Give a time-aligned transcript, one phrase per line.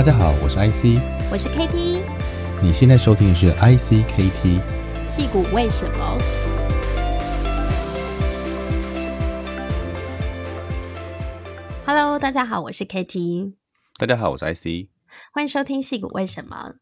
[0.00, 0.98] 大家好，我是 IC，
[1.30, 2.02] 我是 KT，
[2.62, 4.58] 你现在收听的是 ICKT，
[5.04, 6.16] 戏骨为什么
[11.84, 13.52] ？Hello，大家好，我是 KT，
[13.98, 14.88] 大家好，我是 IC，
[15.34, 16.76] 欢迎收听戏骨为什么。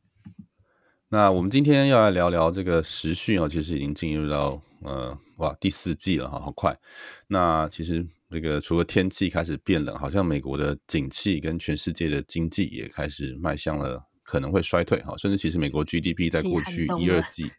[1.11, 6.79] 那我们今天要来聊聊这个时讯哦，其实已经进入到呃哇第四季了哈，好快。
[7.29, 17.51] 那其实这个除了天气开始变冷，好像美国的景气跟全世界的经济也开始迈向了可能会衰退哈，甚至其实美国 GDP 在过去一二季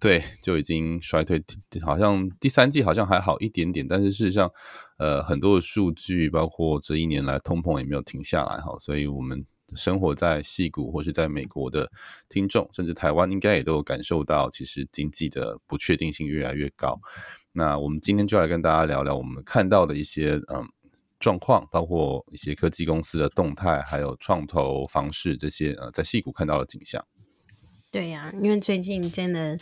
[0.00, 1.42] 对就已经衰退，
[1.84, 4.50] 好像第三季好像还好一点点，但是事实上
[4.96, 9.44] 呃很多的数据，包括这一年来通膨也没有停下来哈，所以我们。
[9.76, 11.90] 生活在戏谷或是在美国的
[12.28, 17.00] 听众，甚至台湾，应该也都有感受到，其实经济的不确定性越来越高。
[17.52, 20.68] 那我们今天就来跟大家聊聊我们看到的一些嗯
[21.18, 27.04] 状况，包括一些科技公司的动态，还有创投方式这些呃在戏谷看到的景象。
[27.90, 29.58] 对呀、因为最近真的。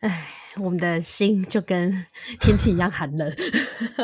[0.00, 1.90] 唉，我们的心就跟
[2.38, 3.34] 天气一样寒冷。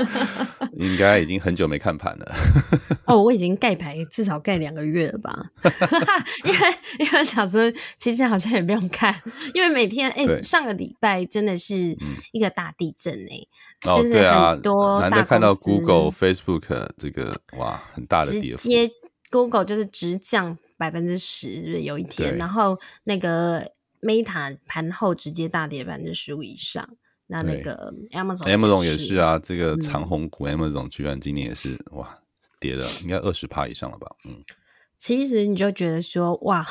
[0.72, 2.34] 应该已经很久没看盘了。
[3.04, 5.38] 哦，我已经盖牌至少盖两个月了吧？
[6.44, 6.58] 因为
[6.98, 9.14] 因为想说，其实好像也不用看，
[9.52, 11.94] 因为每天哎、欸，上个礼拜真的是
[12.32, 13.48] 一个大地震哎、欸，
[13.82, 18.62] 就是很多大、哦啊、难得看到 Google、Facebook 这个哇很大的跌幅。
[18.62, 18.90] 直接
[19.30, 23.70] Google 就是直降百分之十，有一天，然后那个。
[24.02, 26.96] Meta 盘后直接大跌百分之十五以上，
[27.28, 32.18] 那那个 Amazon，Amazon 也是啊，这个长红股 Amazon 居然今年也是、嗯、哇
[32.58, 34.10] 跌了，应该二十趴以上了吧？
[34.24, 34.42] 嗯，
[34.96, 36.66] 其实你就觉得说哇，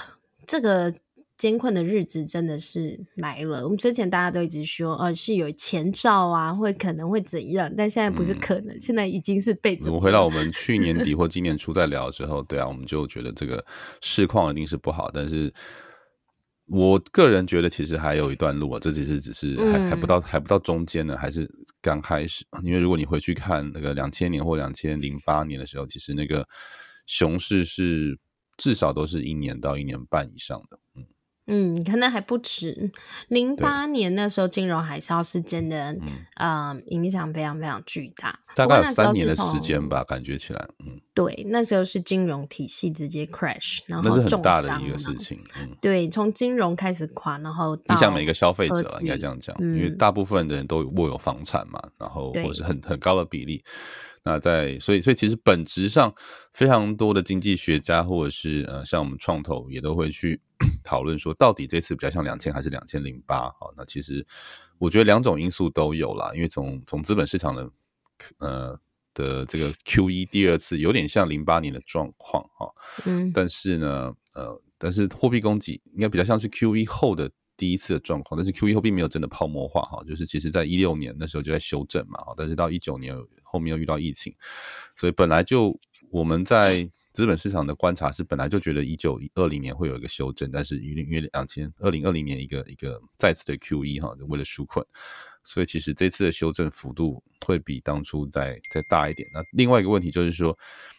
[0.46, 0.94] 这个
[1.38, 3.64] 艰困的日子真的是来了。
[3.64, 9.78] 我们之前大家都一直说，呃，是有前兆啊，会可能会怎样，但现在不是可能，嗯、现在已经是被。
[9.86, 13.66] 我们回到我们去年底或今年初在聊的时候，对啊，我们就觉得这个
[14.02, 15.50] 市况一定是不好，但是。
[16.72, 21.46] 我个人觉得，其实还有一段路啊，这其实只是还还不到还不到中间呢，还是
[21.82, 22.46] 刚开始。
[22.64, 26.48] 因为如果你回去看那个两千年或两千零八年的时候，其实那个
[27.08, 28.18] 熊市是
[28.56, 30.80] 至少都是一年到一年半以上的，
[31.52, 31.62] 嗯。
[31.62, 32.92] 嗯，可能还不止。
[33.28, 36.02] 零八年那时候金融海啸是真的，嗯，
[36.38, 53.64] 呃、影响非常非常巨大，大概有三年的时间吧，感觉起来，嗯，对，那时候是金融体系直接 crash，然后，那是很大的一个事情，嗯，对，从金融开始垮，然后影响每个消费者，应该这样讲，嗯，因为大部分的人都握有房产嘛，然后或是很很高的比例。
[54.24, 56.14] 那在所以所以其实本质上
[56.54, 60.40] 非常多的经济学家或者是呃像我们创投也都会去
[60.84, 63.50] 讨论说，到底这次比较像两千还是两千零八？
[63.60, 64.26] 好，那其实
[64.78, 67.72] 我觉得两种因素都有啦，因为从从资本市场的
[68.40, 68.80] 呃
[69.14, 72.68] 的这个 Q E 第二次有点像零八年的状况哈，
[73.06, 77.32] 嗯，但是呢呃但是货币供给应该比较像是 Q E 后的。
[77.58, 84.34] 第一次的状况，但是 QE 后并没有真的泡沫化哈，就是其实在一六年那时候就在修正嘛，但是到一九年后面又遇到疫情，
[84.96, 94.86] 所以本来就我们在资本市场的观察是本来就觉得一九二零年会有一个修正，但是因为因为两千二零二零年一个一个再次的 QE 哈，为了纾困，
[95.44, 99.30] 所以其实这次的修正幅度会比当初再再大一点。
[99.34, 100.58] 那另外一个问题就是说。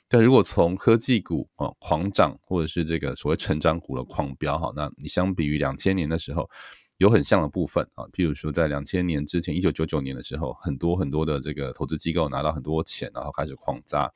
[0.08, 6.50] 但如果从科技股啊狂涨，或者是这个所谓成长股的狂飙哈，那你相比于两千年的时候，
[6.98, 14.12] 有很像的部分啊，譬如说在两千年之前，一九九九年的时候，很多很多的这个投资机构拿到很多钱，然后开始狂砸。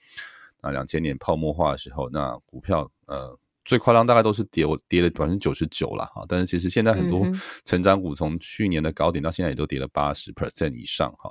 [0.63, 6.23] 那两千年泡沫化的时候，那股票呃最夸张大概都是跌我跌了百分之九十九了哈。
[6.29, 7.27] 但是其实现在很多
[7.65, 11.31] 成长股从去年的高点到现在也都跌了八十 percent 以上哈。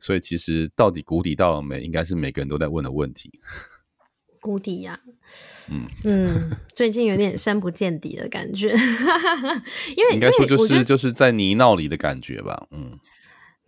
[0.00, 3.30] 所以其实到底谷底到了没，应该是每个人都在问的问题。
[4.40, 4.98] 谷底呀，
[5.70, 8.74] 嗯嗯，最近有点深不见底的感觉，
[9.96, 12.90] 因为应该说就是就是在泥淖里的感觉吧，嗯，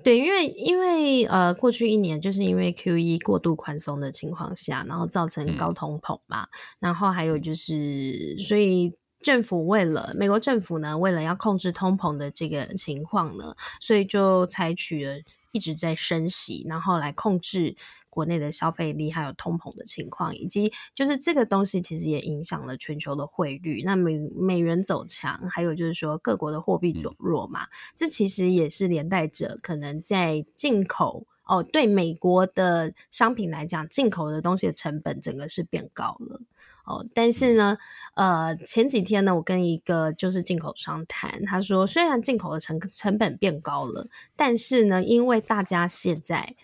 [0.05, 6.49] 对，因为因为呃，过去一年就是因为 QE 过度宽松的情况下，然后造成高通膨嘛，嗯、
[6.79, 15.15] 然后还有就是，所以政府为了美国政府呢，为了要控制通膨的这个情况呢，所以就采取了
[15.53, 17.75] 一直在升息，然后来控制。
[18.15, 23.83] 国内的消费力还有通膨的情况，以及就是这个东西其实也影响了全球的汇率。
[23.83, 36.41] 那美美元走强，还有就是说各国的货币走弱嘛，嗯、这其实也是连带着可能在进口哦，对美国的商品来讲，进口的东西的成本整个是变高了
[36.85, 37.05] 哦。
[37.15, 37.77] 但是呢，
[38.15, 46.55] 呃，前几天呢，我跟一个就是进口商谈，他说虽然进口的成成本变高了，但是呢，因为大家现在。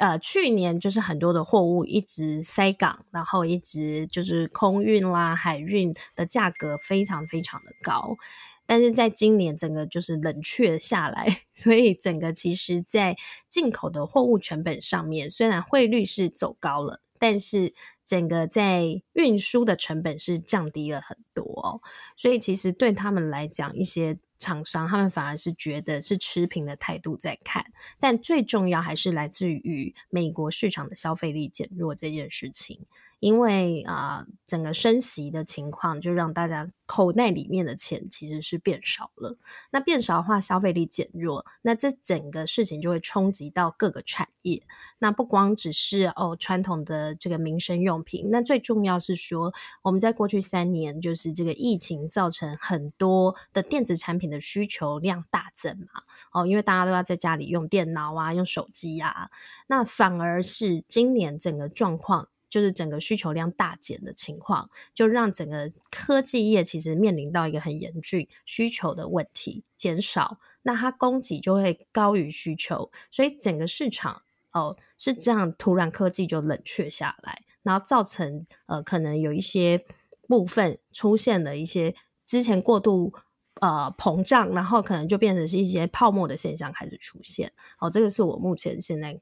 [0.00, 8.16] 呃，去年就是很多的货物一直塞港，然后一直就是空运啦、海运的价格非常非常的高。
[8.64, 13.14] 但是在今年整个就是冷却下来， 所以整个其实在
[13.46, 17.74] 进口的货物成本上面，虽然汇率是走高了，但是
[18.06, 21.80] 整个在运输的成本是降低了很多哦。
[22.16, 24.18] 所以其实对他们来讲，一些。
[24.40, 27.64] 厂商他们反而是觉得是持平的态度在看，
[28.00, 32.80] 但最重要还是来自于美国市场的消费力减弱这件事情。
[33.20, 39.36] 因为啊、整个升息的情况就让大家口袋里面的钱其实是变少了。
[39.70, 44.62] 那变少的话，消费力减弱，那这整个事情就会冲击到各个产业。
[44.98, 49.52] 那不光只是哦传统的这个民生用品，那最重要是说，
[49.82, 56.02] 我们在过去三年就是这个疫情造成很多的电子产品的需求量大增嘛。
[56.32, 59.30] 哦，因为大家都要在家里用电脑啊，用手机啊，
[59.66, 62.28] 那反而是今年整个状况。
[62.50, 79.86] 就是整个需求量大减的情况，就让整个科技业其实面临到一个很严峻需求的问题减少，那它供给就会高于需求，所以整个市场哦是这样，突然科技就冷却下来，然后造成呃可能有一些
[80.26, 81.94] 部分出现了一些
[82.26, 83.14] 之前过度
[83.60, 89.18] 呃膨胀，然后可能就变成是一些泡沫的现象开始出现，哦，这个是我目前现在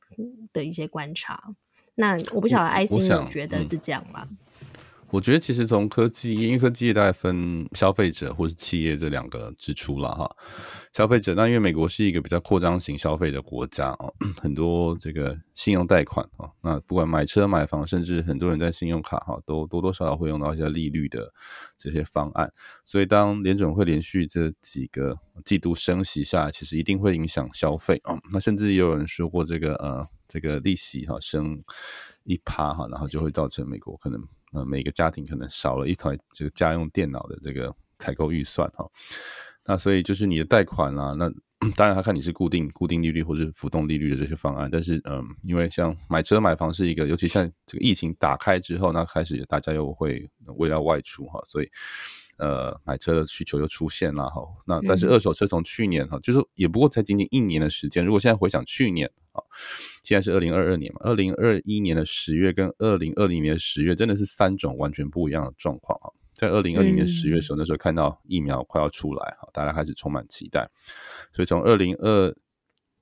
[0.53, 1.55] 的一些观察。
[1.99, 4.27] 那我不晓得艾心你觉得是这样吗？
[5.11, 10.37] 我觉得其实从科技，因为科技大概分消费者或是企业这两个支出了哈。
[10.93, 21.33] 消费者，那因为美国是一个比较扩张型消费的国家哦，很多这个信用贷款啊，那不管买车买房，甚至很多人在信用卡哈都多多少少会用到一些利率的
[21.77, 22.53] 这些方案。
[22.85, 28.19] 所以当联准会连续这几个季度升息下来，其实一定会影响消费哦。
[28.33, 30.07] 那甚至也有人说过这个呃。
[30.31, 31.65] 这个利息哈升
[32.25, 34.23] 一趴哈，然后就会造成美国可能
[34.53, 38.89] 呃每个家庭可能少了一台这个家用电脑的这个采购预算哈。
[39.65, 41.31] 那所以就是你的贷款啊，那
[41.77, 51.71] 当然他看你是固定固定利率或者浮动利率的这些方案，但是嗯，因为像买车买房是一个，尤其像这个疫情打开之后，那开始大家又会为了外出哈，所以。
[52.39, 58.05] 呃，买车的需求又出现了哈，那但是二手车从去年哈，嗯、就是也不过才仅仅一年的时间。
[58.05, 59.43] 如果现在回想去年啊，
[60.05, 66.15] 现在是二零二二年嘛，二零二一年的十月跟二零二零年的十月真的是三种完全不一样的状况啊。
[66.33, 70.71] 在二零二零年十月的时候，嗯、那时候看到疫苗快要出来哈，大家开始充满期待，
[71.33, 72.33] 所以从二零二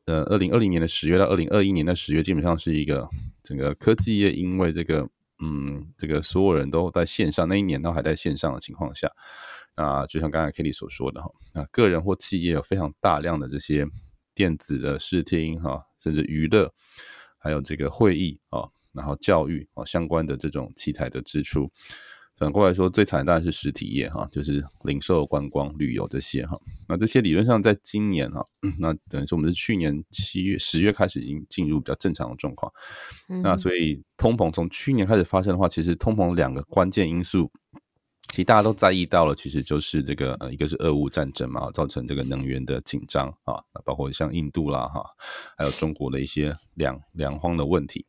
[0.07, 3.07] 呃二零二零年的十月到二零二一年的十月，基本上是一个
[3.43, 5.07] 整个科技业因为这个。
[5.39, 9.11] 嗯，这个所有人都在线上，那一年都还在线上的情况下，
[9.75, 13.87] 啊，就像刚才 Kelly 所说的哈，啊，个人或企业有非常大量的这些
[14.35, 16.73] 电子的视听哈，甚至娱乐，
[17.39, 21.71] 还有这个会议啊，然后教育啊相关的这种器材的支出。
[22.37, 26.55] 反过来说，最惨的当然是实体业哈，就是零售、观光、旅游这些哈。
[26.87, 28.47] 那这些理论上在今年哈，
[28.79, 32.71] 那等于说我们是去年七月、十月开始已经进入比较正常的状况。
[33.43, 37.51] 那所以通膨从去年开始发生的话，其实通膨两个关键因素，
[38.29, 45.03] 其实大家都在意到了，其实就是这个呃，一个是俄乌战争嘛，造成这个能源的紧张啊，包括像印度啦哈，
[45.57, 48.05] 还有中国的一些粮粮荒的问题。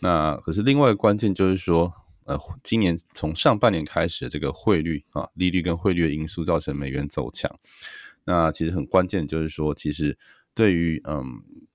[0.00, 1.92] 那可是另外关键就是说。
[2.28, 7.50] 呃，今年从上半年开始这个汇率啊，利率跟汇率的因素造成美元走强。
[8.24, 10.16] 那其实很关键，就是说，其实
[10.54, 11.24] 对于嗯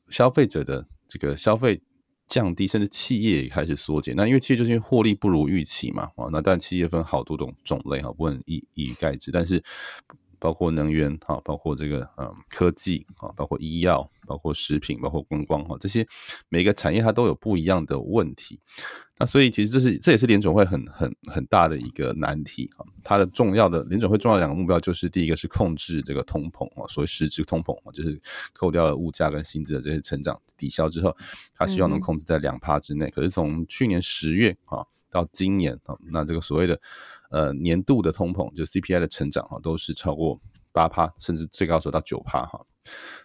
[0.10, 1.82] 消费者的这个消费
[2.28, 4.16] 降低，甚至企业也开始缩减。
[4.16, 9.32] 那因为其实就是因为获利不如预期嘛，啊，那但企业分好多种种类哈，不能一一概之。
[9.32, 9.64] 但是
[10.44, 16.06] 包括能源哈，包括这个嗯科技啊，包括医药，包括食品，包括观光哈，这些
[16.50, 18.60] 每个产业它都有不一样的问题。
[19.18, 28.20] 那所以其实这是这也是联总会很很很大的一个难题啊，它的重要的联总会重要两个目标就是第一个是控制这个通膨啊，所谓实质通膨啊，就是
[28.52, 31.16] 扣掉了物价跟薪资的这些成长抵消之后，
[31.56, 33.10] 它希望能控制在两帕之内。
[33.12, 36.78] 可是从去年十月啊到今年啊，那这个所谓的
[37.34, 40.40] 呃年度的通膨就 CPI 的成长啊，都是超过
[40.72, 42.62] 八趴，甚至最高时候到九趴哈。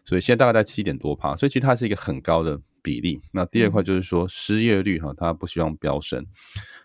[0.04, 3.20] 所以现在大概在七点多趴，所以其实它是一个很高的比例。
[3.32, 6.24] 那第二块就是说失业率哈，它不希望飙升。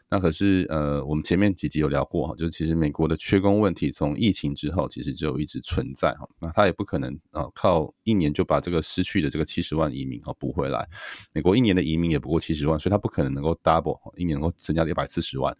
[0.09, 6.27] 那可是呃，我们前面几集有聊过哈，就是其实美国的缺工问题从疫情之后其实就一直存在哈。
[6.39, 10.87] 那它也不可能啊靠一年就把这个失去的这个七十万移民啊补回来。
[11.33, 15.55] 美国一年的移民也不过七十万，所以它不可能能够 double 一年能够增加一百四十万。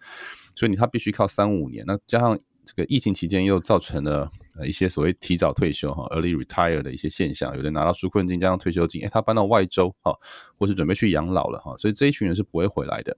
[0.56, 1.84] 所以你他必须靠三五年。
[1.88, 10.14] 那加上这个疫情期间又造成了呃一些所谓提早退休哈 early retire 的一些现象，有人拿到纾困金加上退休金，诶，他搬到外州哈，
[10.58, 13.18] 或是准备去养老了哈，所以这一群人是不会回来的。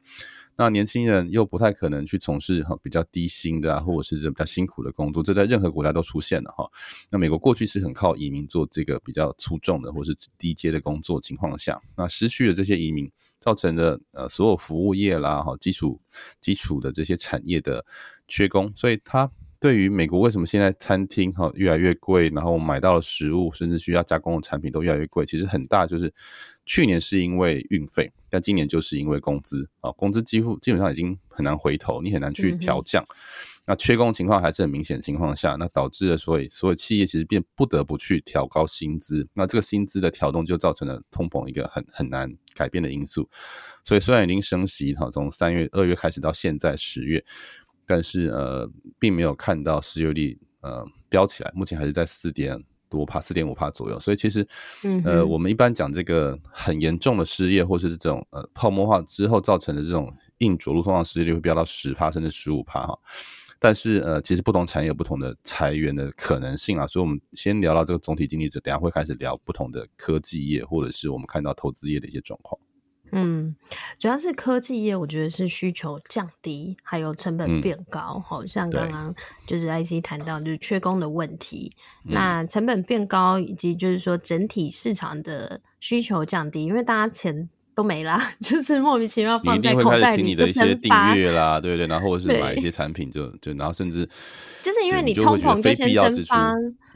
[0.57, 6.65] 那年轻人又不太可能去从事哈比较低薪的啊，或者是比较辛苦的工作，这在任何国家都出现了哈。
[7.11, 13.11] 那美国过去是很靠移民做这个比较粗重的或是低阶的工作情况下，那失去了这些移民，
[13.41, 15.99] 造成的呃所有服务业啦哈基础
[16.39, 17.85] 基础的这些产业的
[18.29, 19.29] 缺工，所以它
[19.65, 26.13] 对于美国为什么现在餐厅哈越来越贵，然后买到的食物甚至需要加工的产品都越来越贵，其实很大就是。
[26.67, 33.03] 去年是因为运费，但今年就是因为工资啊，工资几乎基本上已经很难回头，你很难去调降。
[33.03, 33.13] 嗯、
[33.67, 39.27] 那缺工情况还是很明显的情况下，那导致了所以所有企业其实便不得不去调高薪资。
[39.35, 43.29] 那这个薪资的调动就造成了通膨一个很很难改变的因素。
[43.83, 47.23] 所以虽然已经升息哈，从三月二月开始到现在十月，
[47.85, 52.63] 但是呃并没有看到失业率呃飙起来，目前还是在四点。
[52.87, 54.47] 多帕四点五帕左右，所以其实，
[55.03, 62.97] 呃，我们一般讲这个很严重的失业，或是这种呃泡沫化之后造成的这种硬着陆，通常失业率会飙到十帕甚至十五帕哈。
[63.59, 72.57] 但是呃，其实不同产业有不同的裁员的可能性啊，所以我们先聊到这个总体经济值，等下会开始聊不同的科技业，或者是我们看到投资业的一些状况。
[73.11, 73.55] 嗯，
[73.97, 78.23] 主要是科技业，我觉得是需求降低，还有成本变高。
[78.27, 79.13] 好、嗯、像刚刚
[79.47, 81.71] 就是 IC 谈到就是缺工的问题，
[82.03, 94.09] 那成本变高，以及就是说整体市场的需求降低，因为大家钱都没啦， 就是莫名其妙放在口袋里，听你的一些订阅啦，对对，然后或者是买一些产品就，就就然后甚至。
[94.65, 96.55] 就是因为你通膨就先蒸发，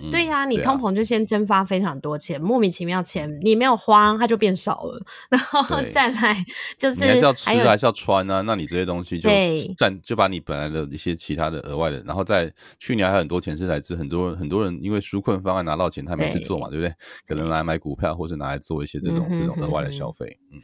[0.10, 5.00] 对呀、啊，你通膨就先蒸发非常多钱，莫名其妙钱你没有花，它就变少了，
[5.30, 6.44] 然后再来
[6.80, 9.30] 就是还是要吃还是要穿啊，那你这些东西就
[9.78, 16.96] 占就把你本来的一些其他的额外的，然后在去年还有很多钱是来自很多很多人因为纾困方案拿到钱，他没事做嘛，对，对不对？
[17.28, 20.60] 可能拿来买股票或者拿来做一些这种、嗯、这种额外的消费，嗯，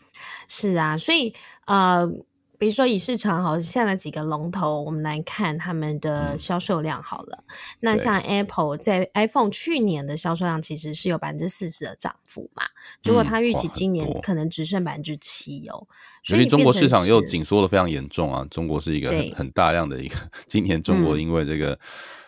[0.50, 1.32] 是啊，所以
[1.68, 2.10] 呃。
[2.58, 7.44] 比如说以市场好，现在几个龙头，我们来看他们的销售量好了。
[7.48, 12.64] 嗯、那像 Apple 在 iPhone 去年的销售量其实是有百分之四十的涨幅嘛，
[13.04, 15.88] 如果它预期今年可能只剩百分之七哦。
[16.24, 20.16] 所以中国市场又紧缩的非常严重啊，中国是一个很很大量的一个，
[20.48, 21.74] 今年中国因为这个。
[21.74, 21.80] 嗯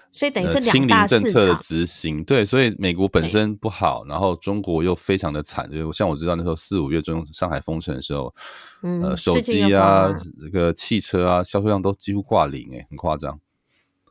[0.09, 5.69] 所以等于是两大政策的执行，对，所以美国本身不好，然后中国又非常的惨。
[5.69, 8.33] 就像我知道那时候四五月中上海封城的时候，
[8.83, 13.39] 嗯，呃，手机啊，这个汽车啊，销售量都几乎挂零，诶，很夸张。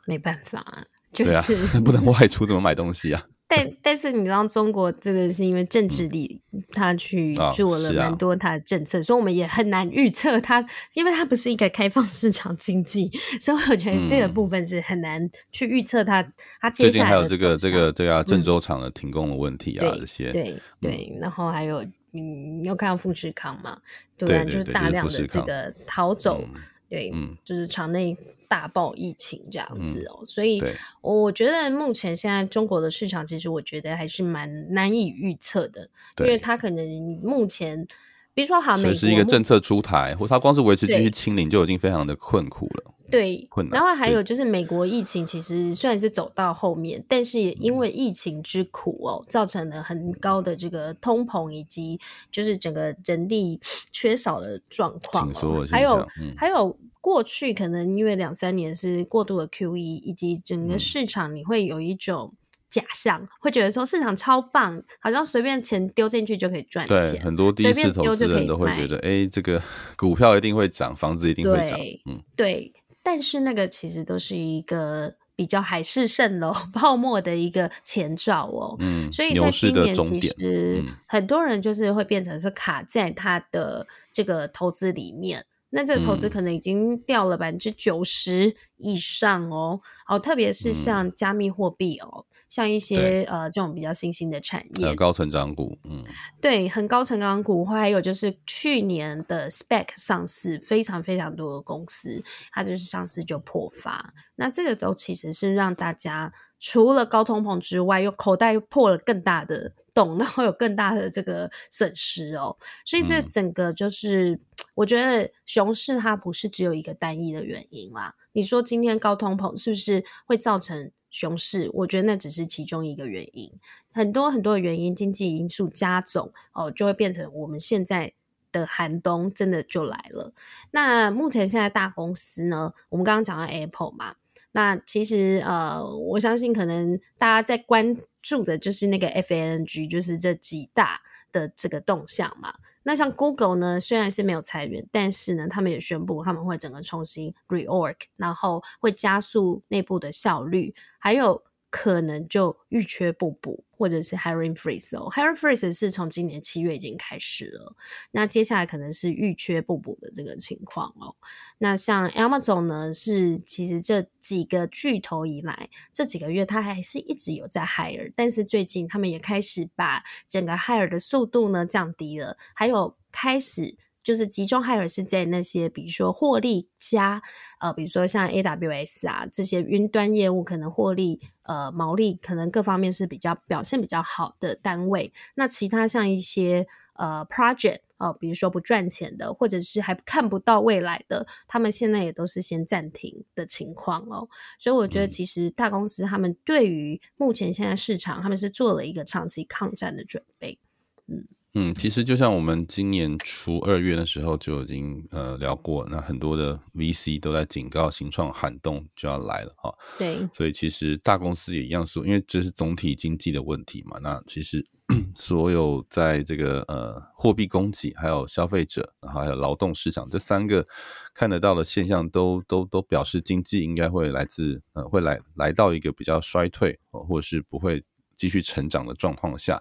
[0.06, 0.64] 没办法，
[1.10, 3.22] 就是对啊， 不能外出，怎么买东西啊？
[3.48, 6.40] 但但是你知道，中国这个是因为政治力，
[6.72, 13.10] 他去做了蛮多他的政策，嗯哦啊、所以我们也很难预测他，因为他不是一个开放市场经济，
[13.40, 16.26] 所以我觉得这个部分是很难去预测他。
[16.60, 20.42] 他接下来还有这个这个对啊，郑州厂的停工的问题啊，嗯、这些对
[20.80, 23.78] 对，对，然后还有嗯，你有看到富士康嘛？
[24.16, 26.42] 对，对，对，就是大量的这个逃走。
[26.88, 28.16] 对，嗯，就是场内
[28.48, 30.62] 大爆疫情这样子哦，嗯、所以
[31.00, 35.88] 我觉得目前现在中国的市场，其实我觉得还是蛮难以预测的，
[36.18, 36.86] 因为它可能
[37.22, 37.86] 目前，
[38.34, 42.92] 比如说好，美国是一个政策出台，或它光是维持继续清零就已经非常的困苦了。
[43.08, 52.00] 对，然后还有就是美国疫情其实虽然是走到后面，但是也因为疫情之苦哦，造成了很高的这个通膨，以及
[52.32, 53.60] 就是整个人力
[53.92, 55.30] 缺少的状况。
[55.34, 55.64] 哦。
[55.70, 56.76] 还有、嗯、还有
[57.06, 62.34] 过去可能因为两三年是过度的 QE，以及整个市场你会有一种
[62.68, 66.96] 假象，嗯、会觉得说市场超棒，好像随便钱丢进去就可以赚钱。
[66.98, 69.62] 对，很多第一次投资人都会觉得，哎，这个
[69.96, 71.78] 股票一定会涨，房子一定会涨。
[72.06, 72.72] 嗯，对。
[73.04, 78.74] 但是那个其实都是一个比较海市蜃楼、 泡沫的一个前兆哦。
[78.80, 85.46] 嗯，所以在今年其实很多人就是会变成是卡在他的这个投资里面。
[85.76, 89.78] 那这个投资可能已经掉了百分之九十以上哦，
[90.08, 96.02] 哦，特别是像加密货币哦，嗯、像一些呃这种比较新兴的产业，高成长股，嗯，
[96.40, 106.32] 对，很高成长股，还有就是去年的 spec 上市非常非常多的公司，它就是上市就破发，那这个都其实是让大家
[106.68, 114.32] 除了高通膨之外，又口袋又破了更大的洞，然后有更大的这个损失哦，所以这整个就是。
[114.32, 114.40] 嗯
[114.76, 118.14] 我觉得熊市它不是只有一个单一的原因啦。
[118.32, 121.70] 你说今天高通膨是不是会造成熊市？
[121.72, 123.50] 我觉得那只是其中一个原因，
[123.90, 128.12] 很多很多的原因，经济因素加总哦，就会变成我们现在
[128.52, 130.34] 的寒冬真的就来了。
[130.72, 134.16] 那目前现在大公司呢，我们刚刚讲到 Apple 嘛，
[134.56, 140.98] 那其实呃，我相信可能大家在关注的就是那个 FANG，就是这几大
[141.30, 142.54] 的这个动向嘛。
[142.82, 151.42] 那像 Google 呢，虽然是没有裁员，但是呢，他们也宣布他们会整个重新 reorg，然后会加速内部的效率，还有。
[151.76, 155.10] 可能就遇缺不补，或者是 hiring freeze 哦。
[155.12, 157.76] hiring freeze 是从今年七月已经开始了，
[158.12, 161.14] 那接下来可能是遇缺不补的这个情况哦。
[161.58, 173.76] 那像 Amazon 呢，是其实这几个巨头以来这几个月，它还是一直有在 hire，但是最近他们也开始把整个 hire 的速度呢降低了，还有开始。
[174.06, 177.20] 就是集中 hire 是在那些，比如说获利加，
[177.58, 185.12] 呃，比如说像 AWS 啊这些云端业务，可能获利呃毛利可能各方面是比较表现比较好的单位。
[185.34, 194.28] 那其他像一些呃 project 哦、呃，比如说不赚钱的，或者是还看不到未来的，他们现在也都是先暂停的情况哦。
[194.60, 200.60] 所以我觉得其实大公司他们对于目前现在市场，他们是做了一个长期抗战的准备，
[201.08, 201.26] 嗯。
[201.58, 209.74] 嗯，其实就像我们今年初二月的时候就已经呃聊过，那很多的 VC 都在警告新创寒冬就要来了哈。
[209.96, 213.98] 对，所以其实大公司也一样说，因为这是总体经济的问题嘛。
[214.02, 214.62] 那其实
[215.16, 220.66] 所有在这个呃货币供给、还有消费者、然后还有劳动市场这三个
[221.14, 227.82] 看得到的现象都，都都都表示经济应该会来自呃会来来到一个比较衰退或者是不会
[228.14, 229.58] 继续成长的状况下。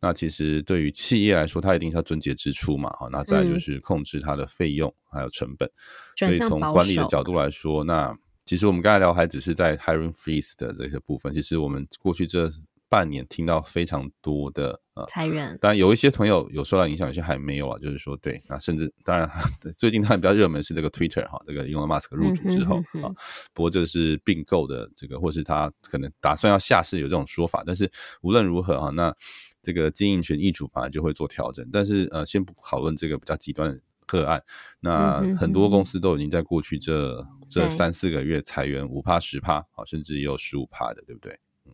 [0.00, 5.68] 那其实对于企业来说，它一定是要遵节支出嘛，哈那再就是控制它的费用还有成本。
[5.68, 5.72] 嗯、
[6.16, 8.16] 所以从管理的角度来说，那
[8.46, 11.32] 其实我们刚才聊还只是在 hiring freeze 的这个部分。
[11.32, 12.50] 其实我们过去这
[12.88, 17.78] 半年听到非常多的呃裁员，当然有一些朋友有受到影响，有些还没有啊。
[17.78, 19.30] 就是说，对，那甚至当然
[19.78, 23.06] 最近它比较热门是这个 Twitter 哈，这个 Elon Musk 入主之后啊、
[23.54, 27.62] 不过这是并购的这个，或是他可能打算要下市有这种说法。
[27.64, 27.88] 但是
[28.22, 29.14] 无论如何啊，那
[29.62, 34.42] 这个经营权易主本来就会做调整，但是呃，先不讨论这个比较极端的个案。
[34.80, 41.38] 那很多公司都已经在过去这、嗯、这三四个月裁员五趴十趴，好，甚至也有十五趴的，对不对？
[41.66, 41.72] 嗯，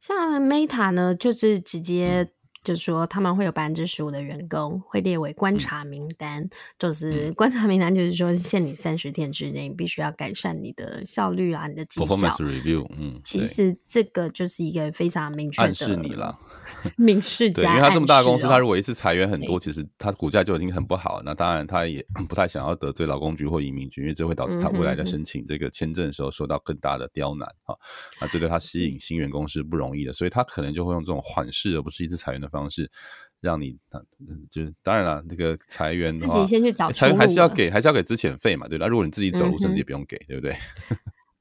[0.00, 2.30] 像 Meta 呢，就是直接。
[2.64, 12.06] 就是说，他们会有百分之十五的员工会列为观察名单，嗯、就是观察名单，就是说限你三十天之内必须要改善你的效率啊，你的绩效。
[12.06, 16.38] Performance review，嗯，其实这个就是一个非常明确的暗示你了，
[16.96, 21.22] 明示加因为他这么大的公司，他如果一次裁员很多，其实他股价就已经很不好了。
[21.22, 27.76] 那当然，他也 不太想要得罪劳工局或移民局，因为这会导致他未来在申请这个签证的时候受到更大的刁难啊。
[28.20, 32.88] 那这对他吸引新员工是不容易的，所以他可能就会用这种缓释而不是一次裁员的方式，
[33.40, 33.76] 让你
[34.50, 38.86] 就是当然了，那个裁员的话，自己先去找裁员还是要给，还是要给资遣费嘛，对吧？
[38.86, 40.56] 如果你自己走路，甚至也不用给，嗯、对不对？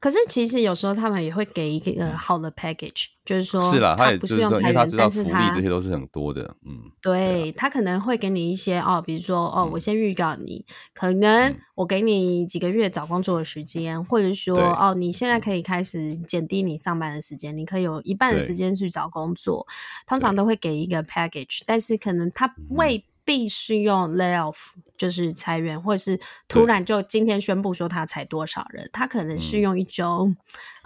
[0.04, 19.66] 可是其实有时候他们也会给一个好的 package，、嗯、就是说是啦，他也不是用裁员，但是他知道福利这些都是很多的，嗯，对，他可能会给你一些哦，比如说哦，我先预告你、嗯，可能我给你几个月找工作的时间，嗯、或者说哦，你现在可以开始减低你上班的时间，你可以有一半的时间去找工作，
[20.06, 24.56] 通常都会给一个 package，但是可能他未必须用 layoff，
[24.98, 30.36] 就是裁员，或者是突然就今天宣布说他裁多少人，他可能是用一种、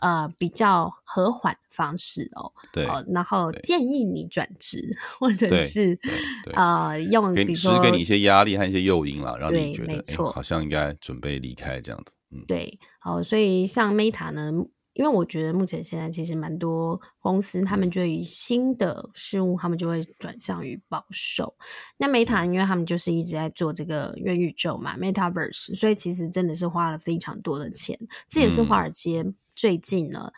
[0.02, 4.88] 嗯、呃比较和缓的方式哦，对、呃，然后建议你转职，
[5.20, 6.00] 或者是
[6.54, 14.52] 呃用比如说给，给你一些压力和一些诱因啦，让你觉得没错、欸，好像应该准备离开这样子，嗯，对，好，所以像 Meta 呢。
[14.98, 21.56] 因为我觉得目前现在其实蛮多公司，他们对于新的事物，他们就会转向于保守。
[21.98, 27.98] 那 Meta 因为他们就是一直在做这个元宇宙嘛，Metaverse，所以其实真的是花了非常多的钱。
[28.28, 29.24] 这也是华尔街
[29.56, 30.32] 最近呢，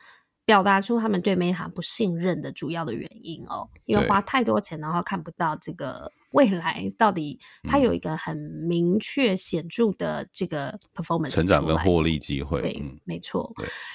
[0.49, 6.11] 表达出他们对 Meta 不信任的主要的原因哦，因为花太多钱，然后看不到这个。
[6.31, 13.51] 未来到底它有一个很明确显著的这个 performance 成长跟获利机会，对，嗯、没错。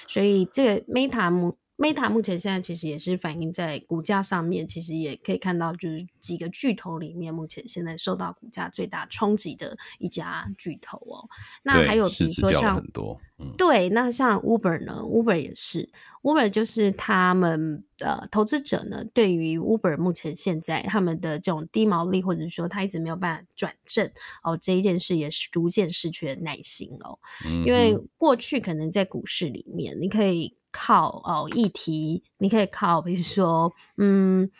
[0.08, 11.28] 所以这个 Meta 目 Meta 目前现在其实也是反映在股价上面，其实也可以看到，就是几个巨头里面，目前现在受到股价最大冲击的一家巨头哦。
[11.64, 15.90] 那还有比如说像很多、嗯，对，那像 Uber 呢？Uber 也是。
[16.22, 24.10] Uber 就是他们呃投资者呢，对于 Uber 目前现在他们的这种低毛利，或者说他一直没有办法转正
[24.42, 27.18] 哦，这一件事也是逐渐失去了耐心哦。
[27.44, 34.50] 嗯、因为过去可能在股市里面，你可以靠哦议题，你可以靠比如说嗯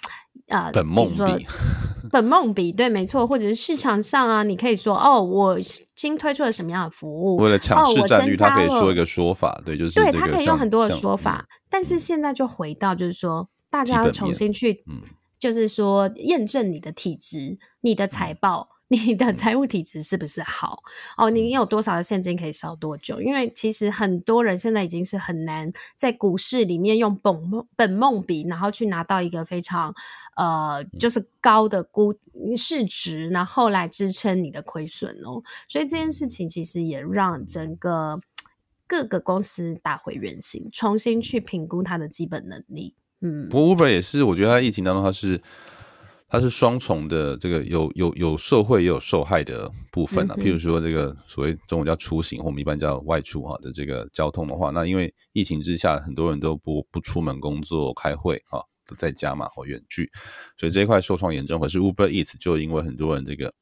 [0.49, 1.47] 啊， 呃、本梦比
[2.13, 5.59] 本梦比，对，没错，或者是市场上啊，你可以说哦，我
[5.97, 15.01] 新推出了什么样的服务，为了抢市占率，他可以说一个说法，对，就是对他可以用很多的说法，嗯、但是现在就回到就是说，大家要重新去，嗯、
[15.41, 18.69] 就是说验证你的体质，你的财报。
[18.91, 20.83] 嗯你的财务体质是不是好？
[21.17, 23.19] 哦，你有多少的现金可以烧多久？
[23.21, 29.95] 因为其实很多人现在已经是很难在股市里面用本梦本梦比，然后去拿到一个非常
[30.37, 32.15] 呃就是高的估
[32.57, 35.43] 市值，然后来支撑你的亏损哦。
[35.67, 38.21] 所以这件事情其实也让整个
[38.87, 42.95] 各个公司打回原形，重新去评估它的基本能力。
[43.23, 45.41] 嗯，不过 Uber 也是，我觉得它疫情当中它是。
[46.35, 50.35] 它是双重的，这个有有有受贿也有受害的部分啊。
[50.35, 60.11] 譬如说，这个所谓中文叫出行，或我们一般叫外出哈的这个交通的话，那因为疫情之下，很多人都不不出门工作、开会啊，都在家嘛或远距，
[60.57, 61.61] 所以这一块受创严重。
[61.61, 63.55] 可是 Uber Eats 就因为很多人这个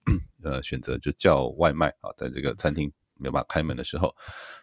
[0.42, 4.14] 呃选择就叫外卖啊，在这个餐厅没有办法开门的时候，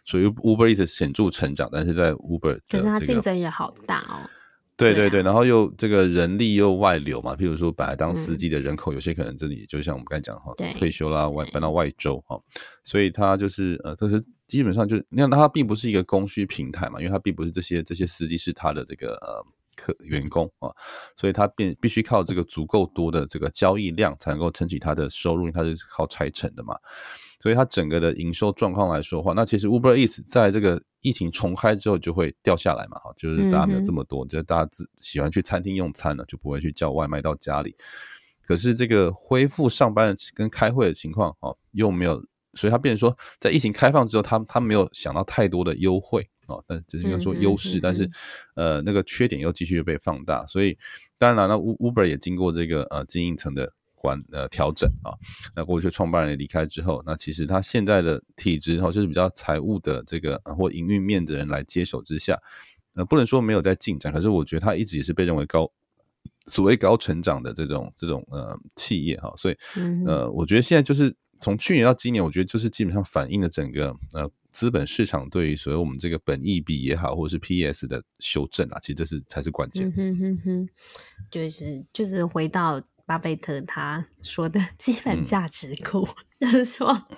[0.04, 4.28] 所以 Uber Eats 显著成长，但是在 Uber 可是它竞争也好大哦。
[4.80, 12.40] 对对对，然后又这个人力又外流嘛，譬如说本来当司机的人口，有些可能这里就像我们刚才讲哈，退休啦，外搬到外州哈，
[12.82, 19.44] 所以他就是呃，这是基本上就是你看他并不是一个供需平台嘛，因为他并不是这些这些司机是他的这个呃
[19.76, 20.70] 客员工啊，
[21.16, 26.74] 所以他必必须靠这个足够多的这个交易量才能够撑起他的收入，因为他是靠拆成的嘛。
[27.40, 37.74] 所以它整个的营收状况来说的话，那其实 Uber Eats 在这个疫情重开之后就会掉下来嘛，哈，就是大家没有这么多，就是大家自喜欢去餐厅用餐了，就不会去叫外卖到家里。
[38.46, 42.22] 可是这个恢复上班跟开会的情况，哦，又没有，
[42.52, 48.10] 所以它变成说，在疫情开放之后，他他没有想到太多的优惠，哦，但只是应该说优势，但是
[48.54, 50.44] 呃，那个缺点又继续被放大。
[50.44, 50.76] 所以
[51.16, 53.72] 当然了，那 Uber 也经过这个呃经营层的。
[54.00, 55.12] 管呃调整啊，
[55.54, 62.40] 那过去创办人离开之后，那其实他现在的体制哈，就是比较财务的这个或营运面的人来接手之下，
[62.94, 65.70] 呃，不能说没有在进展，可是我觉得他一直也是被认为高
[66.46, 69.56] 所谓高成长的这种这种呃企业哈，所以
[70.06, 79.86] 呃，我觉得现在就是从去年到今年，我觉得就是基本上反映了整个呃资本市场对于所谓我们这个本益比也好，或者是 PS 的修正啊，其实这是才是关键。
[79.88, 80.68] 嗯哼哼哼，
[81.30, 82.82] 就是就是回到。
[83.10, 87.08] 巴菲特他说的 基本价值股，嗯、 就是说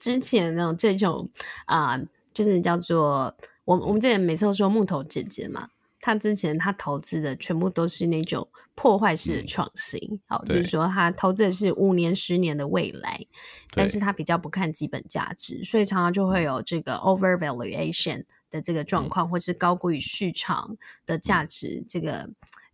[0.00, 1.30] 之前那种这种
[1.64, 3.32] 啊、呃，就是叫做
[3.64, 5.68] 我我们之前每次都说木头姐姐嘛，
[6.00, 13.24] 他之前他投资的全部都是那种破坏式的创新，好、嗯，就是说他投资的是五年、十年的未来，
[13.70, 22.28] 但是他比较不看基本价值，所以常常就会有这个 overvaluation 的这个状况，嗯、或是高估于市场的价值这个。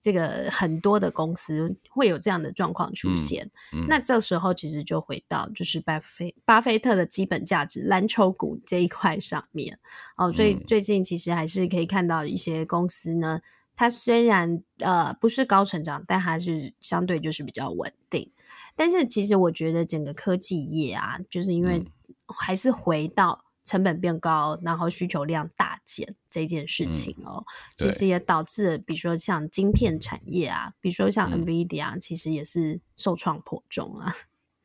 [0.05, 9.79] 这个很多的公司会有这样的状况出现，嗯嗯、那这时候其实就回到就是巴菲巴菲特的基本价值蓝筹股这一块上面
[10.19, 13.41] 哦，所以最近其实还是可以看到一些公司呢，
[13.75, 18.31] 它虽然呃不是高成长，但还是相对就是比较稳定。
[18.77, 21.83] 但是其实我觉得整个科技业啊，就是因为
[22.27, 23.44] 还是回到。
[23.65, 34.15] 成本变高，然后需求量大减这件事情哦，嗯、其实也导致，比如说像晶片产业啊，比如说像 NVIDIA，、嗯、其实也是受创颇重啊。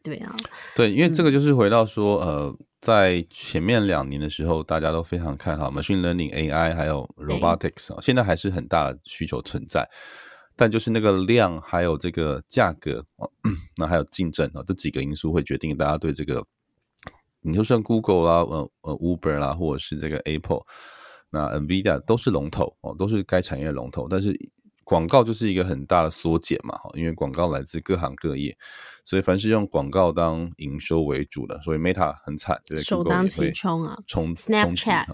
[0.03, 0.35] 对啊，
[0.75, 9.89] 对，因为这个就是回到说，嗯、呃，在前面两年的时候，大家都非常看好 machine learning、AI 还有 robotics 啊对，现在还是很大的需求存在，
[10.55, 13.05] 但就是那个量还有这个价格，
[13.77, 16.45] 那还有竞争啊，这几个因素会决定大家对这个。
[17.49, 20.62] 你就像 Google 啦，呃呃 Uber 啦，或者是这个 Apple，
[21.31, 24.07] 那 Nvidia 都是龙头哦，都是该产业龙头。
[24.07, 24.33] 但是
[24.83, 28.57] 广告就是一个很大的缩减嘛，因为广告来自各行各业，
[29.05, 32.81] 所以凡是用广告当营收为主的，所以 Meta 很惨，对？
[32.81, 35.05] 首当其冲啊，冲 Snapchat，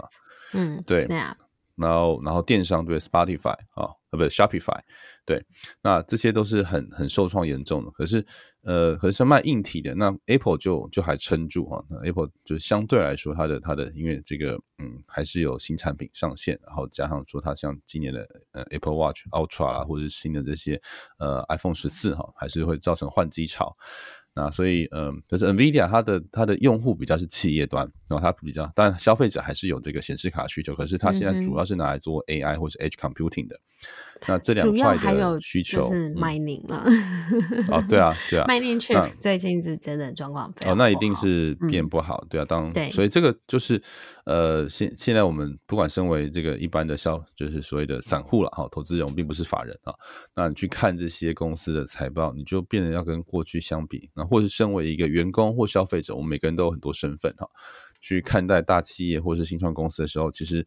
[0.52, 1.34] 嗯，对，Snap，
[1.74, 4.80] 然后然后电商对 Spotify 啊，呃不是 Shopify，
[5.26, 5.44] 对，
[5.82, 8.24] 那这些都是很很受创严重的，可是。
[8.62, 11.80] 呃，可是卖硬体的，那 Apple 就就还撑住啊。
[11.88, 20.82] 那 Apple 就相对来说，它的它的，因为这个嗯，还是有新产品上线，然后加上说它像今年的呃 Apple Watch Ultra 啊，或者是新的这些
[21.20, 23.76] 呃 iPhone 十四哈，还是会造成换机潮。
[24.34, 33.60] 那所以嗯，可是 NVIDIA 它的它的用户比较是企业端，然后它比较，当然消费者还是有这个显示卡需求，可是它现在主要是拿来做 AI 或者 Edge Computing 的。
[34.28, 36.84] 那这两块的需求是 mining 了。
[37.70, 43.80] 哦，对啊，对啊， mining chip 最近是真的状况非常哦，那一定是变不好，对啊，当对，所以这个就是
[44.24, 49.94] 呃，现现在我们不管身为这个一般的消，就是所谓的散户了哈，投资人，我们并不是法人啊，
[50.34, 57.46] 那你去看这些公司的财报，你就变得要跟过去相比，那或是身为一个员工或消费者，我们每个人都有很多身份哈。
[57.98, 60.64] 去看待大企业或是新创公司的时候，其实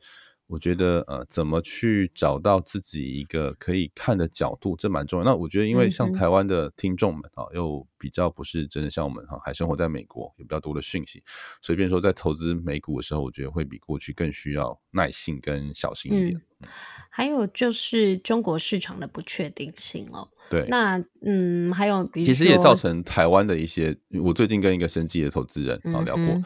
[0.49, 5.23] 我觉得呃，怎么去找到自己一个可以看的角度，这蛮重要。
[5.23, 11.21] 那我觉得，因为像台湾的听众们啊，又比较不是真的像我们哈，还生活在美国，有比较多的讯息，
[11.61, 16.35] 所以变说在投资美股的时候，我觉得会比过去更需要耐性跟小心一点。
[16.35, 16.67] 嗯，
[17.11, 20.27] 还有就是中国市场的不确定性哦。
[20.49, 26.25] 对，那嗯，还有比如其实也造成台湾的一些，我最近跟一个生技的投资人啊聊过。
[26.25, 26.43] 嗯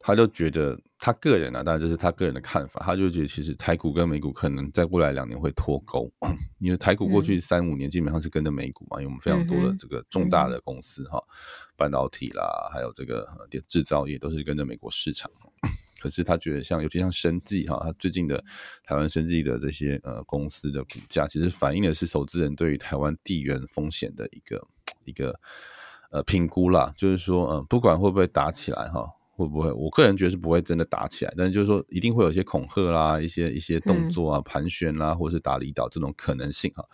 [0.00, 2.82] 他就觉得，他个人啊，当然这是他个人的看法。
[2.84, 6.10] 他就觉得，其实台股跟美股可能再过来两年会脱钩，
[6.58, 11.22] 因为台股过去三五年基本上是跟着美股嘛，因为我们非常多的这个重大的公司哈，
[11.76, 13.26] 半导体啦，还有这个
[13.68, 15.30] 制造业都是跟着美国市场。
[16.00, 18.42] 可是他觉得，像尤其像生技哈，他最近的
[18.84, 24.66] 台湾生技的这些呃公司的股价，其实反映的是投资人对于台湾地缘风险的一个
[25.04, 25.38] 一个
[26.10, 29.08] 呃评估啦，就是说，嗯，不管会不会打起来哈。
[29.38, 29.70] 会不会？
[29.70, 36.84] 我个人觉得是不会真的打起来，但是就是说一定会有一些恐吓啦，一些一些动作啊，盘旋啦，或者是打离岛这种可能性哈。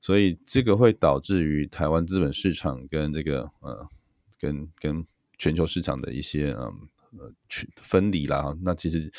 [0.00, 3.86] 所以这个会导致于台湾资本市场跟这个呃，
[4.38, 7.32] 跟跟全球市场的一些嗯呃
[7.76, 8.56] 分离啦。
[8.62, 9.12] 那其实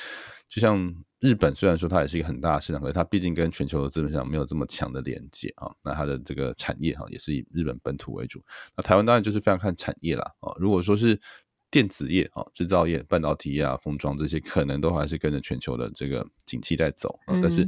[0.49, 5.69] 就像日本，虽然说它也是一个很大的市场，可是它毕竟跟全球的资本市场没有这么强的连接啊。
[5.83, 8.41] 那它的这个产业哈也是以日本本土为主。
[8.75, 10.53] 那台湾当然就是非常看产业啦啊。
[10.57, 11.19] 如果说是
[11.69, 17.37] 电子业啊，制造业、半导体啊、封装这些，可能都还是跟着全球的这个景气在走啊。
[17.41, 17.67] 但是，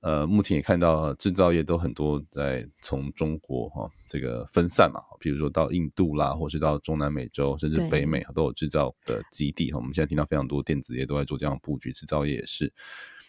[0.00, 9.72] 呃，目前也看到制造业都很多在从中国哈这个分散嘛，比如说到印度啦，或是到中南美洲，甚至北美都有制造的基地。
[9.72, 12.72] 我们现在听到非常多电子业都在做这样的布局，制造业也是。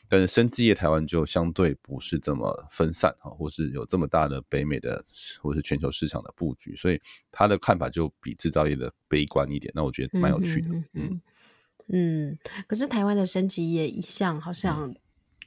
[0.10, 5.06] 但是生技业台湾就相对不是这么分散哈，或是有这么大的北美的
[5.40, 7.00] 或是全球市场的布局，所以
[7.32, 9.72] 他的看法就比制造业的悲观一点。
[9.76, 11.22] 那我觉得蛮有趣的，嗯嗯，
[11.88, 12.38] 嗯。
[12.68, 14.94] 可是台湾的生技业一向好像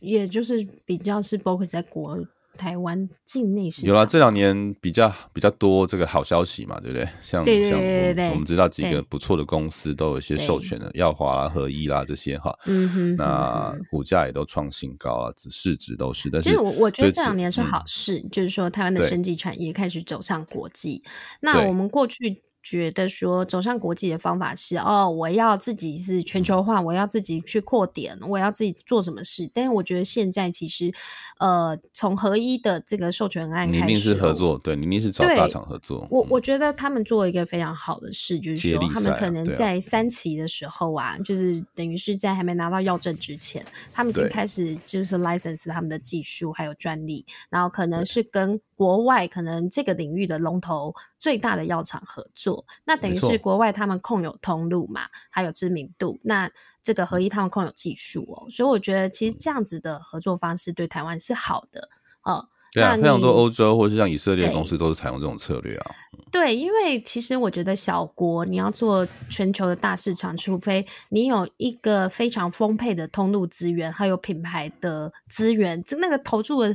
[0.01, 2.27] 也就是比较是 focus 在国。
[2.59, 7.09] 台湾境内是有啊，这两年比较比较多这个好消息嘛，对不对？
[7.23, 16.31] 像对对对对对像我们知道几个不错的公司都有一些授权的，耀华啦、合一啦这些哈，嗯哼，那股价也都创新高啊，市值都是。
[16.31, 21.03] 但是我我觉得这两年是好事，嗯、就是说台湾的生技产业开始走上国际。
[21.41, 22.17] 那我们过去。
[22.63, 29.51] 觉得说走上国际的方法是哦，我要自己是全球化，我要自己去扩点，我要自己做什么事。
[29.53, 30.93] 但是我觉得现在其实，
[31.39, 36.07] 呃，从合一的这个授权案开始，你一定是合作，对，你一定是找大厂合作。
[36.11, 48.61] 我我觉得他们做一个非常好的事，就是说他们可能在三期的时候啊，啊就是等于是在还没拿到药证之前，他们已经开始就是 license 他们的技术还有专利，然后可能是跟。
[48.83, 56.19] 国外可能这个领域的龙头最大的药厂合作，那等于是国外他们控有通路嘛，还有知名度。
[56.25, 56.51] 那
[56.83, 61.89] 这个合一他们控有技术哦，所以我觉得其实这样子的合作方式对台湾是好的
[62.25, 62.49] 哦。
[62.73, 65.95] 对啊，非常多欧洲或是像以色列的公司都是采用这种策略啊。
[66.33, 76.75] 对，因为其实我觉得小国你要做全球的大市场，除非你有一个非常丰沛的通路资源，还有品牌的资源，就那个投注的。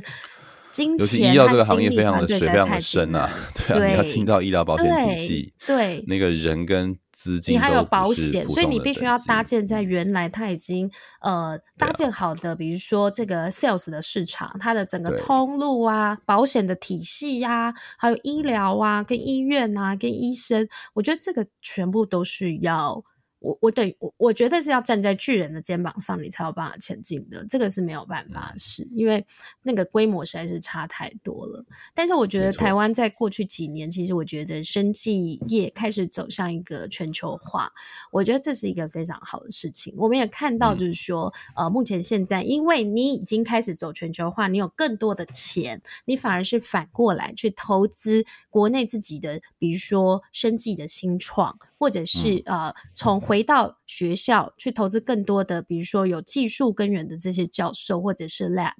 [0.98, 3.28] 尤其医药这个行业非常的水非常的深啊，
[3.66, 23.02] 对啊，你要进到医疗保险体系，对，那个人跟资金，你还有保险，所以你必须要搭建在原来它已经呃搭建好的，比如说这个 sales 的市场，它的整个通路啊，保险的体系呀，还有医疗啊，跟医院啊，跟医生，我觉得这个全部都是要。
[23.40, 29.24] 我我对我我觉得是要站在巨人的肩膀上，你才有办法前进的，这个是没有办法的事，因为
[29.62, 31.64] 那个规模实在是差太多了。
[31.94, 37.70] 但是我觉得台湾在过去几年，其实我觉得生技业开始走向一个全球化，
[38.10, 39.94] 我觉得这是一个非常好的事情。
[39.96, 51.56] 我们也看到，就是说，嗯、呃，目前现在，因为你已经开始走全球化，你有更多的钱，你反而是反过来去投资国内自己的，比如说生技的新创。
[51.78, 58.72] 或者是呃，从回到学校去投资更多的，比如说有技术根源的这些教授，或者是 lab，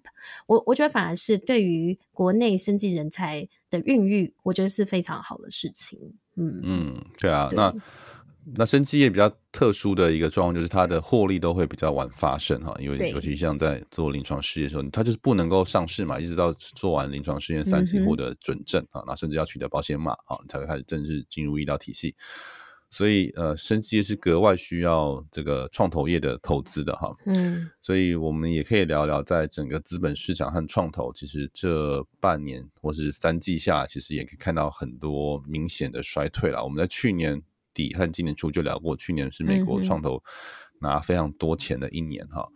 [0.47, 5.99] 我我觉得反而是对于国内生技人才的孕育，我觉得是非常好的事情。
[6.35, 7.75] 嗯嗯，对啊，对那
[8.57, 22.15] 那生技业比较特殊的一个状况，就是它的获利都会比较晚发生哈，因为尤其像在做临床试验的时候，它就是不能够上市嘛，一直到做完临床试验三期获得准证啊，那、嗯、甚至要取得保险码啊，才会开始正式进入医疗体系。
[22.91, 27.15] 所以呃，生技是格外需要这个创投业的投资的哈。
[27.27, 36.65] 嗯，所以我们也可以聊聊，在整个资本市场和创投，其实这半年或是三季下，其实也可以看到很多明显的衰退了。
[36.65, 37.43] 我们在去年
[37.75, 40.23] 底和今年初就聊过，去年是美国创投
[40.81, 42.49] 拿非常多钱的一年哈。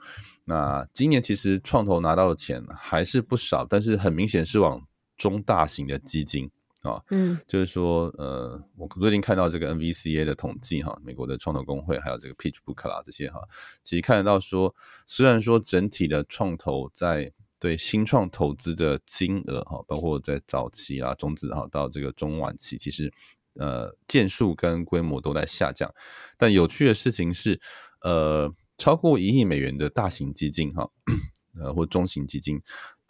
[0.44, 4.82] 那今年其实创投拿到的钱还是不少，但是很明显是往
[5.18, 6.50] 中大型的基金。
[6.82, 13.40] 啊，嗯，就是说，呃，我最近看到这个 NVCA 的统计哈，美国的创投工会还有这个 PitchBook 啦这些哈，
[13.84, 14.74] 其实看得到说，
[15.06, 23.12] 虽然说整体的创投在对新创投资的金额哈，包括在早期啊、中资哈到这个中晚期，其实
[23.54, 25.94] 呃件数跟规模都在下降，
[26.36, 27.60] 但有趣的事情是，
[28.00, 30.90] 呃，超过一亿美元的大型基金哈。
[31.60, 32.58] 呃，或中型基金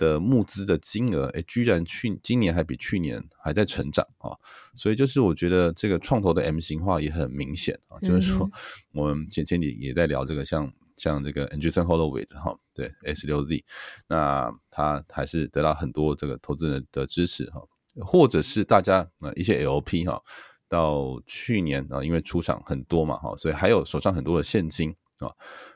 [0.03, 4.35] 的募资的金额，哎，居然去今年还比去年还在成长啊！
[4.75, 8.51] 所以就是我觉得这个创投的 M 型化也很明显啊，嗯、就是说
[8.93, 10.65] 我们前前几也在聊这个像，
[10.97, 13.65] 像像这个 Andreessen Holloway 哈，对 S 六 Z，
[14.09, 17.63] 那他还是得到很多这个投资人的支持哈，
[18.05, 20.21] 或者是大家呃一些 LP 哈，
[20.69, 25.31] 到去年啊，因为出场很多嘛哈，所以还有手上很多的现金啊，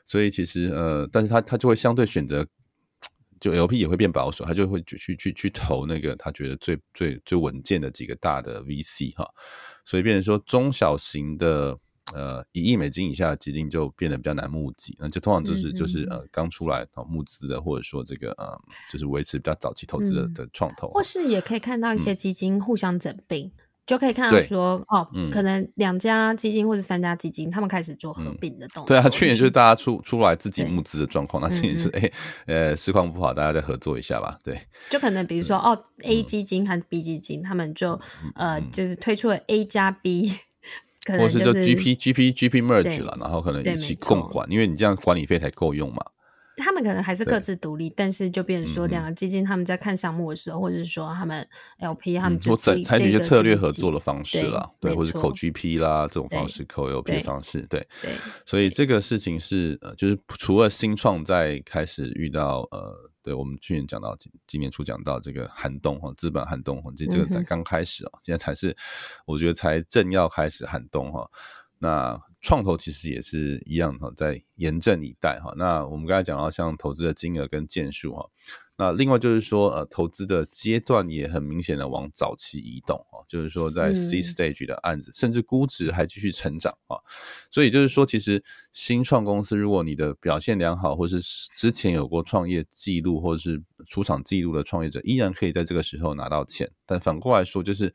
[0.05, 2.45] 所以其实呃，但是他他就会相对选择。
[3.39, 9.27] 就 LP 也会变保守，他就会去去去投那个他觉得最最最稳健的几个大的 VC 哈，
[9.85, 11.77] 所以变成说中小型的
[12.13, 18.57] 呃一亿美金以下的基金就变得比较难募集，那就通常就是就是呃刚出来啊募资的，或者说这个呃
[18.91, 23.47] 就是维持比较早期投资的、嗯、的创投，或是也可以看到一些基金互相整并。
[23.47, 23.51] 嗯
[23.87, 28.87] 就可以看到说哦、嗯，可能两家基金或者三家基金，他们开始做合并的动作、嗯。
[28.87, 32.11] 对啊，去年就是大家出出来自己募资的状况，那今年是哎、
[32.47, 34.37] 嗯， 呃，市况不好，大家再合作一下吧。
[34.43, 37.93] 对，就可能比如说哦，A 基金和 B 基金，他们就、
[38.35, 40.33] 嗯、呃，就是推出了 A 加 B，
[41.07, 46.03] 可能、就是、或是就 GP GP GP merge 了，然后可能一起共管，因为你这样管理费才够用嘛。
[46.57, 51.47] 他们可能还是各自独立，但是就变成说两个基金他们在看项目的时候，嗯、或者是说他们
[51.79, 58.11] LP 他们就采取一些策略合作的方式啦，对，对或者 Co GP 啦这种方式，Co LP 的方式，对，对，
[58.45, 68.75] 所以这个事情是呃，就是除了新创在开始遇到呃，对我们去年讲到今今年初讲到这个寒冬哈，资本寒冬哈，这这个才刚开始哦、嗯，现在才是
[69.25, 71.29] 我觉得才正要开始寒冬哈，
[71.77, 72.19] 那。
[72.39, 75.53] 创投其实也是一样哈，在严阵以待哈。
[75.57, 78.29] 那我们刚才讲到像投资的金额跟件数哈，
[78.77, 86.95] 那另外就是说呃，投资的阶段也很明显的往早期移动哈，就是说在 C stage 的案子，甚至估值还继续成长啊。
[87.49, 91.19] 所以就是说，其实新创公司如果你的表现良好，或是
[91.55, 96.71] 之前有过创业记录或者是出场记录的创业者，依然可以在这个时候拿到钱。
[96.85, 97.91] 但反过来说，就是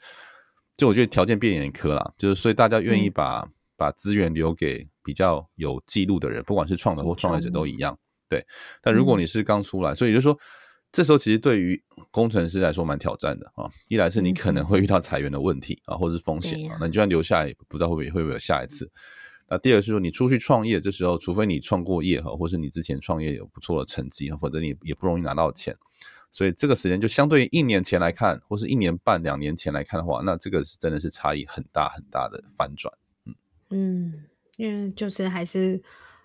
[0.76, 3.48] 就我觉得条件变严苛了，就是所以大家愿意把。
[3.82, 7.98] 把资源留给比较有记录的人，不管是创投或创业者都一样。
[8.28, 8.46] 对，
[8.80, 10.38] 但如果你是刚出来，嗯、所以就是说，
[10.92, 13.68] 这时候其实对于工程师来说蛮挑战的啊。
[13.88, 18.88] 一来是你可能会遇到裁员的问题啊，或者是风险啊，那你就算留下来，不知道会不会会不会有下一次。
[19.48, 25.76] 那第二是说，你出去创业，这时候除非你创过业哈，或是你之前创业有不错的成绩，否则你也不容易拿到钱。
[26.30, 32.94] 所以这个时间就相对于一年前来看，或是一年半、两年前来看的话，那这个是真的是差异很大很大的反转。
[33.72, 34.24] 嗯，
[34.58, 35.82] 因为就是还是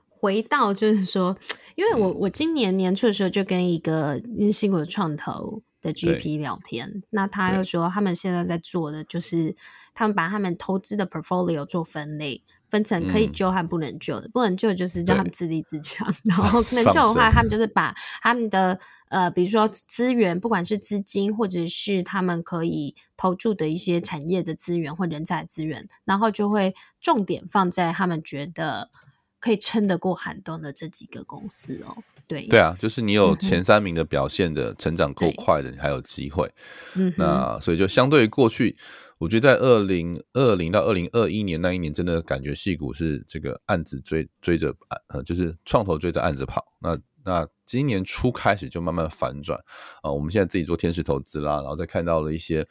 [0.10, 1.36] 回到，就是说，
[1.76, 9.56] 因为我我今年年初的时候就跟一个新国的创投的 GP 聊天，那他又说他们现在在做的就是
[9.94, 12.44] 他们把他们投资的 portfolio 做分类。
[12.70, 17.48] 分成可以救和不能救的，嗯、不能救就是让他们自立自强，然 后能救的话，他们。
[17.48, 18.78] 就是把他们的
[19.08, 28.90] 呃，比如说资源，不管是资金或者是他们可以投注的一些产业的资源或人才资源，然后就会重点放在他们觉得
[29.40, 32.04] 可以撑得过寒冬的这几个公司哦。
[32.28, 36.52] 对对啊，就是你有前三名的表现的成长够快的，你还有机会。
[36.96, 38.78] 嗯，那所以就相对于过去。
[39.18, 44.76] 我觉得在二零二零到二零二一年那一年，真的感觉戏股是这个案子追追着
[45.08, 46.64] 呃，就是创投追着案子跑。
[46.80, 49.58] 那那今年初开始就慢慢反转
[50.02, 52.68] 啊，我们现在自己做天使投资啦，然后再看到了一些。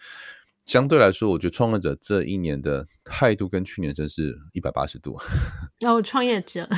[0.66, 5.16] 相对来说，我觉得创业者这一年的态度跟去年真是一百八十度。
[5.86, 6.68] 哦，创业者，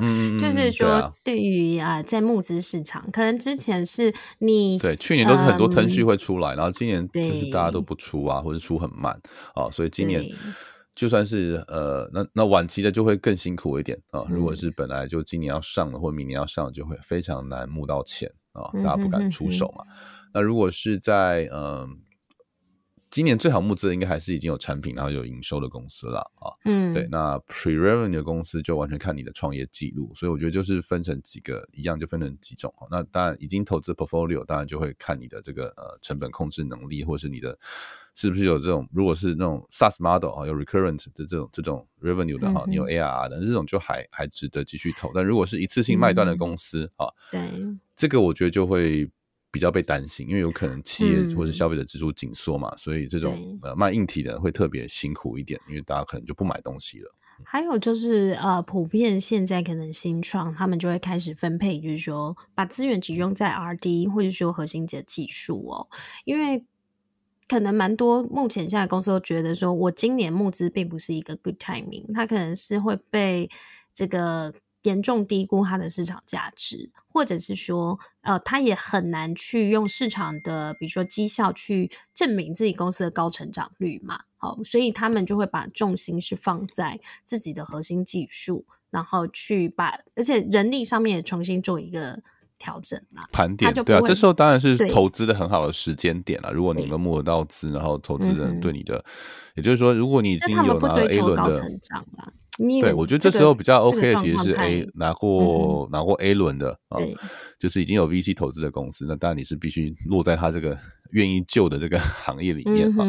[0.00, 9.12] 嗯、 就是说，对于啊，在募资市场，可能之前是你对去年都是很多腾讯会出来，嗯，然后今年就是大家都不出啊，或者出很慢
[9.54, 10.24] 啊，所以今年
[10.94, 14.24] 就算是呃，那那晚期的就会更辛苦一点啊。
[14.28, 19.84] 如果是本来就今年要上了，或明年要上，就会非常难募到钱啊，大家不敢出手嘛。
[20.32, 21.60] 那如果是在嗯。
[21.60, 21.88] 呃
[23.14, 26.50] 今年最好募资的应该还是已经有产品，然后有营收的公司了啊。
[26.64, 32.74] 嗯，对，那 pre-revenue 的公司就完全看你的创业记录，所以我觉得就是分成几个一样，就分成几种。
[32.90, 37.56] 那当然已经投资 portfolio，当然就会看你的这个呃成本控制能力，或是你的
[38.16, 45.12] 是不是有这种，如果是那种 SaaS model 啊，有 recurrent 的这种这种 revenue 的哈，你有 ARR 的这种就还还值得继续投。
[45.14, 47.40] 但如果是一次性卖断的公司啊，对，
[47.94, 49.08] 这个我觉得就会。
[49.54, 57.14] 比较被担心，因为有可能企业或是消费者支出紧缩嘛，嗯、所以这种呃卖硬体的会特别辛苦一点，因为大家可能就不买东西了。
[57.44, 65.86] 还有就是呃，普遍现在可能新创他们就会开始分配，就是说把资源集中在 R&D 或者说核心的技术哦，
[66.24, 66.64] 因为
[67.46, 73.48] 可能蛮多目前现在公司都觉得说，我今年募资并不是一个 good timing，它可能是会被
[73.92, 74.52] 这个。
[74.84, 84.20] 严重低估它的市场价值，或者是说，呃，它也很难去用市场的，比如说绩效去证明自己公司的高成长率嘛。
[84.36, 92.22] 好，所以他们就会把重心是放在自己的核心技术，然后去把，而且人力上面也重新做一个
[92.58, 93.72] 调整啊，盘点。
[93.72, 96.52] 对啊，这时候当然是投资的很好的时间点了。
[96.52, 99.04] 如果你能募得到资，然后投资人对你的，嗯、
[99.54, 101.78] 也就是说，如果你已经有拿 A 轮的。
[102.80, 106.98] 对，我觉得这时候比较 OK 的其实是 A 拿过拿过 A 轮的啊，
[107.58, 110.78] 就是已经有 VC 投资的公司，那当然你是必须落在他这个
[111.10, 113.04] 愿意救的这个 行业里面哈。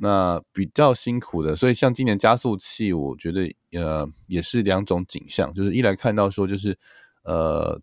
[0.00, 6.76] 那比较辛苦的，所以像今年加速器，我觉得呃也是两种景象，就是一来看到说就是
[7.24, 7.80] 呃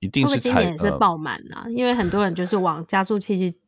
[0.00, 3.58] 一定是今年也是爆满啊，因为很多人就是往加速器去。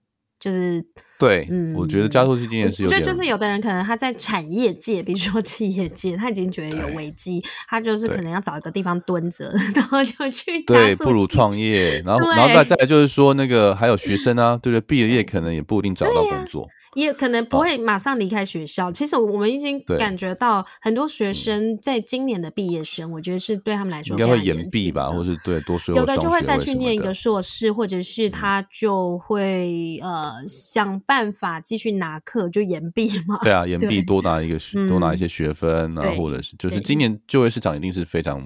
[0.41, 0.81] 就是
[1.19, 14.81] 对，嗯，我觉得加速器今年是有，就就是有的人可能他在产业界，比如说企业界，他已经觉得有危机，他就是可能要找一个地方蹲着， 然后就去对，不如创业，然后然后再再来就是说那个还有学生啊，对不对？
[14.87, 16.69] 毕了业可能也不一定找到工作。
[16.95, 18.91] 也可能不会马上离开学校。
[18.91, 25.79] 其实我们已经感觉到很多学生在今年的毕业生，我觉得是对他们来说应该会延毕吧，或是对多。
[25.79, 33.39] 数有的就会再去念一个硕士，或者是他就会呃想办法继续拿课就延毕嘛。
[33.43, 38.39] 对啊，延毕多拿一个学多拿一些学分啊，或者是就是今年就业市场一定是非常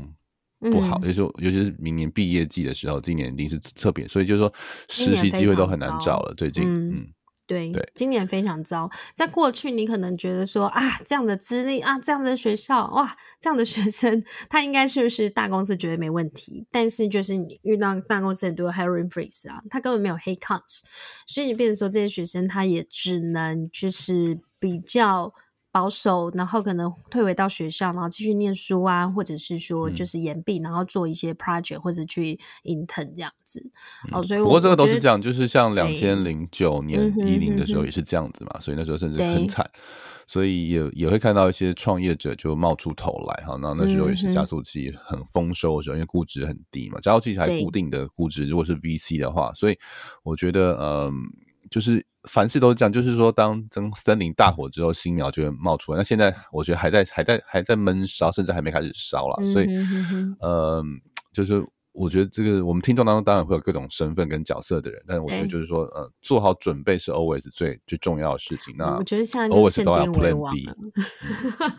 [0.70, 4.52] 不好，也就尤其是明年毕业季的时候，今年一定是特别，所以就是说
[4.88, 6.32] 实习机会都很难找了。
[6.36, 7.08] 最近嗯。
[7.52, 8.90] 对，对，今年非常糟。
[9.14, 16.66] 在过去，你可能觉得说啊，这样的资历啊，这样的学校，哇，这样的学生，他应该是不是大公司绝对没问题？
[16.70, 20.82] 但是就是你遇到大公司很多 hiring freeze 啊，他根本没有 headcounts，
[21.26, 25.34] 所以你变成说这些学生他也只能就是比较。
[25.72, 33.70] 保守，然后可能退回到学校，然后继续念书啊，或者是说就是延毕，嗯、然后做一些 project 或者去 intern 这样子。
[34.12, 39.68] 哦、嗯，所以我不过这个都是这样，就是像两千零九年一零的时候也是这样子嘛，所以那时候甚至很惨，
[40.26, 43.56] 所以也也会看到一些创业者就冒出头来哈。
[43.60, 49.78] 那那时候也是加速器很丰收的时候，因为估值很低嘛，加速器还固定的估值，如果是 VC 的话，所以
[50.22, 51.12] 我觉得嗯。
[51.72, 55.96] 就是凡事都是这样，就是说，当真森林大火之后，新苗就会冒出来。
[55.98, 59.46] 那现在我觉得还在还在还在闷烧，甚至还没开始烧了。
[59.46, 59.66] 所以，
[60.40, 60.84] 呃，
[61.32, 68.74] 就是我觉得这个我们听众当中当然会有各种身份跟角色的人，但是我觉得就是说，呃，做好准备是 always 最最重要的事情。
[68.76, 70.68] 那我觉得现在 always 都要 Plan B。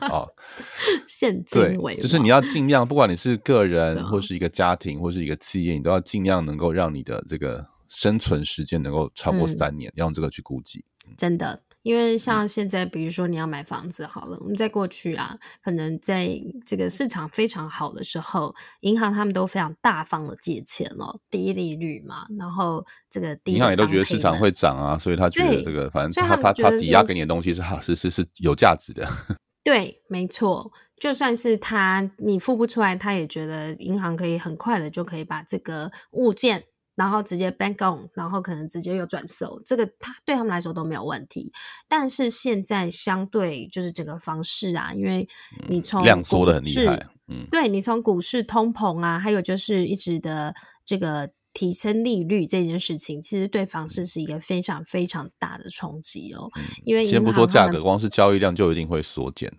[0.08, 0.26] 啊，
[1.08, 7.73] 现金为，就是你要尽量，不管你是个人或是一个家庭或是一个企业，你都要尽量能够让你的这个。
[7.96, 10.84] 生存时间能够超过三年，要、嗯、用这个去估计。
[11.18, 16.30] 真的，因为像现在，比如说你要买房子好了，我们在过去啊，可能在
[16.66, 29.06] 这个市场非常好的时候，银行他们都非常大方的借钱哦，低利率嘛，然后这个银行也都觉得市场会涨啊，所以他觉得这个反正他他他抵押给你的东西是好是是是有价值的。
[29.62, 36.64] 对，没错，就算是他你付不出来，他也觉得银行可以很快的就可以把这个物件。
[36.96, 41.52] 然后直接 bank on，然后可能直接又转售，这个他对他们来说都没有问题。
[41.88, 45.28] 但是现在相对就是整个房市啊，因为
[45.68, 50.54] 你从量缩的很厉害，嗯，对你从股市通膨啊，还有就是一直的
[50.86, 56.50] 这个提升利率这件事情，其实对房市是一个非常非常大的冲击哦。
[56.84, 59.52] 因为先不说价格，光是交易量就一定会缩减。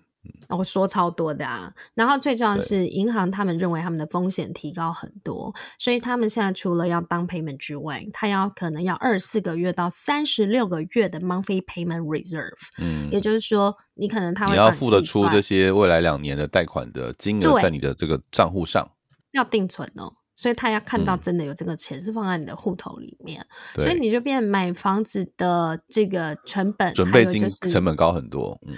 [0.49, 18.89] 我说超多的啊，然后最重要的是，银行他们认为他们的风险提高很多，所以他们现在除了要 down payment 之外，他要可能要二十四个月到三十六个月的 monthly payment reserve，嗯，也就是说，你可能他会你要付得出这些未来两年的贷款的金额在你的这个账户上，
[19.33, 23.45] 要定存哦，所以他要看到真的有这个钱是放在你的户头里面，
[23.77, 28.75] 嗯、所以你就变买房子的这个成本准备金成本高很多，嗯。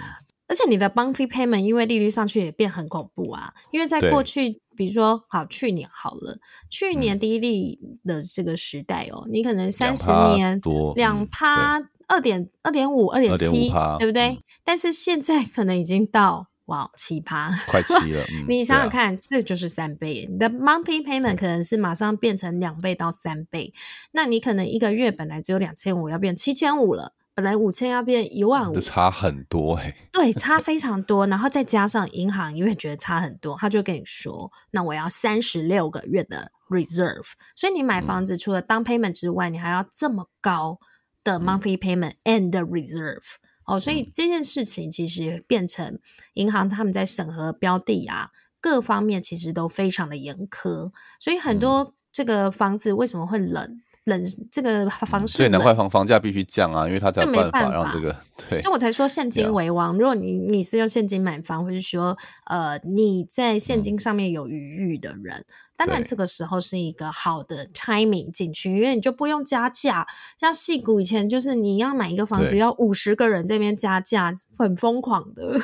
[0.47, 3.53] 而且你的 monthly payment 因为利率上去也变很恐怖啊！
[3.71, 6.37] 因为在过去，比如说好去年好了，
[6.69, 13.69] 去年低利的这个时代哦，嗯、你可能三十年多两趴二点二点五二点七，
[13.99, 14.29] 对不对？
[14.29, 18.23] 嗯、但是现在可能已经到哇七趴， 快七了。
[18.31, 20.25] 嗯、你想想看，啊、这就是三倍。
[20.31, 23.79] 你的 monthly payment 可能是马上变成两倍到三倍，嗯、
[24.13, 27.13] 那你可能一个月本来只有两千五，要变七千五了。
[27.37, 29.95] 本来五千要变一万五，这差很多哎、欸。
[30.11, 31.27] 对，差非常多。
[31.27, 40.79] 然后再加上银行，因为觉得差很多，他就跟你说：“那我要三十六个月的 reserve。”所以你买房子除了 down payment 之外，嗯、你还要这么高
[41.23, 43.35] 的 monthly payment and reserve、
[43.67, 43.75] 嗯。
[43.75, 45.99] 哦，所以这件事情其实变成
[46.33, 50.91] 银行他们在审核标的啊，各方面其实都非常的严苛。
[51.19, 53.79] 所以很多这个房子为什么会冷？
[54.07, 58.15] 冷这个房市，所以难怪房房价必须降啊，因为它才有办法让这个
[58.49, 58.61] 对。
[58.61, 59.97] 所以我才说现金为王。
[59.97, 65.45] 如果你你是用现金买房，或者说呃你在现金上面有余裕的人，
[65.75, 70.07] 当然这个时候是一个好的 timing 进去，因为你就不用加价。
[70.39, 75.59] 像戏谷以前就是你要买一个房子要五十个人这边加价，很疯狂的，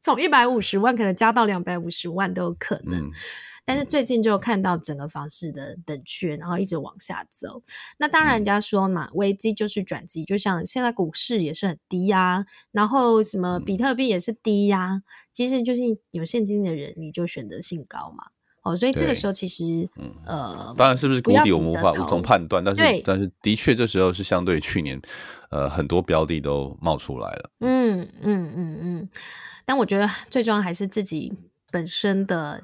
[0.00, 3.00] 从一百五十万可能加到两百五十万都有可能。
[3.00, 3.10] 嗯
[3.66, 7.62] 但是最近就看到整个房市的冷却，然后一直往下走。
[7.98, 15.02] 那当然，人家说嘛，危机就是转机，就像现在股市也是很低呀，然后什么比特币也是低呀。
[15.32, 18.24] 其实就是有现金的人，你就选择性高嘛。
[18.62, 25.00] 哦，所以这个时候其实，嗯呃，当然是不是谷底我们无法无从判断，但是但是的确这时候是相对去年，
[25.50, 27.50] 呃，很多标的都冒出来了。
[27.60, 29.08] 嗯嗯嗯嗯，
[29.70, 31.32] 但我觉得最重要还是自己
[31.70, 32.60] 本身的。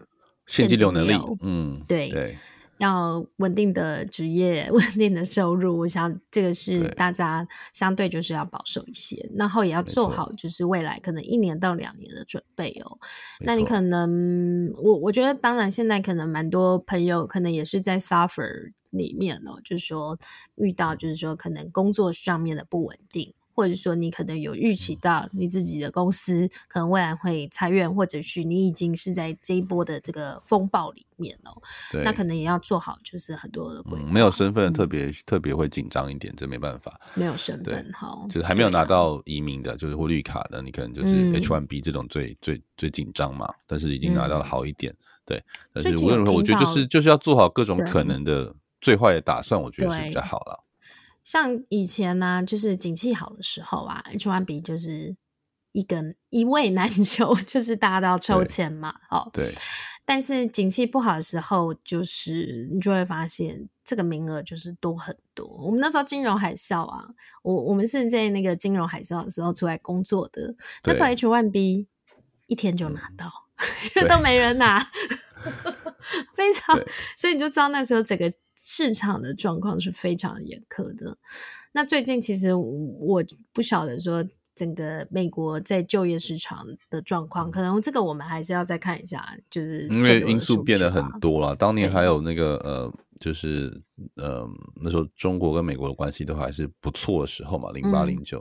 [0.49, 2.37] 现金流能力，嗯，对，对，
[2.79, 12.99] 要稳定的职业， 稳定的收入，我想这个是大家相对就是要保守一些，然后也要做好就是未来可能一年到两年的准备哦。
[13.41, 20.19] 那你可能，我我觉得当然现在可能蛮多朋友可能也是在 suffer 里面哦，就是说
[20.57, 23.33] 遇到就是说可能工作上面的不稳定。
[23.57, 31.51] 或者说你可能有预期到你自己的公司可能未来会裁员，或者是你已经是在这一波的这个风暴里面了，
[31.91, 34.07] 对，那可能也要做好就是很多的规划。
[34.11, 37.01] 没有身份特别、嗯、特别会紧张一点，这没办法。
[37.15, 43.49] 没有身份哈，就是还没有拿到移民的，就是或绿卡的，你可能就是 H1B 这种最、嗯、最最紧张嘛。
[43.67, 45.45] 但是已经拿到了好一点，嗯、对。
[45.73, 50.66] 但是无论如何，我觉得就是就是要做好各种可能的最坏的打算，我觉得是比较好了。
[51.27, 55.17] 像以前呢、啊，就是景气好的时候啊，H1B 就是
[55.73, 59.29] 一根一位难求， 就是大家都要抽签嘛，哦。
[59.33, 59.53] 对。
[60.05, 65.45] 但是景气不好的时候，就是你就会发现这个名额就是多很多。
[65.49, 67.05] 我们那时候金融海啸啊，
[67.43, 70.55] 我我们是在那个金融海啸的时候出来工作的，
[70.85, 71.87] 那时候 H1B
[72.47, 73.27] 一天就拿到，
[73.97, 74.79] 因 为都没人拿，
[76.35, 76.79] 非常，
[77.17, 78.27] 所以你就知道那时候整个。
[78.69, 81.17] 市场的状况是非常严苛的。
[81.71, 84.25] 那最近其实我不晓得说
[84.57, 91.55] 整个美国在就业市场的状况，可能这个我们还是要再看一下，就是因为因素变得很多了。
[91.55, 93.71] 当年还有那个呃，就是
[94.17, 94.45] 呃
[94.83, 98.41] 那时候中国跟美国的关系都还是不错的时候嘛，零八零九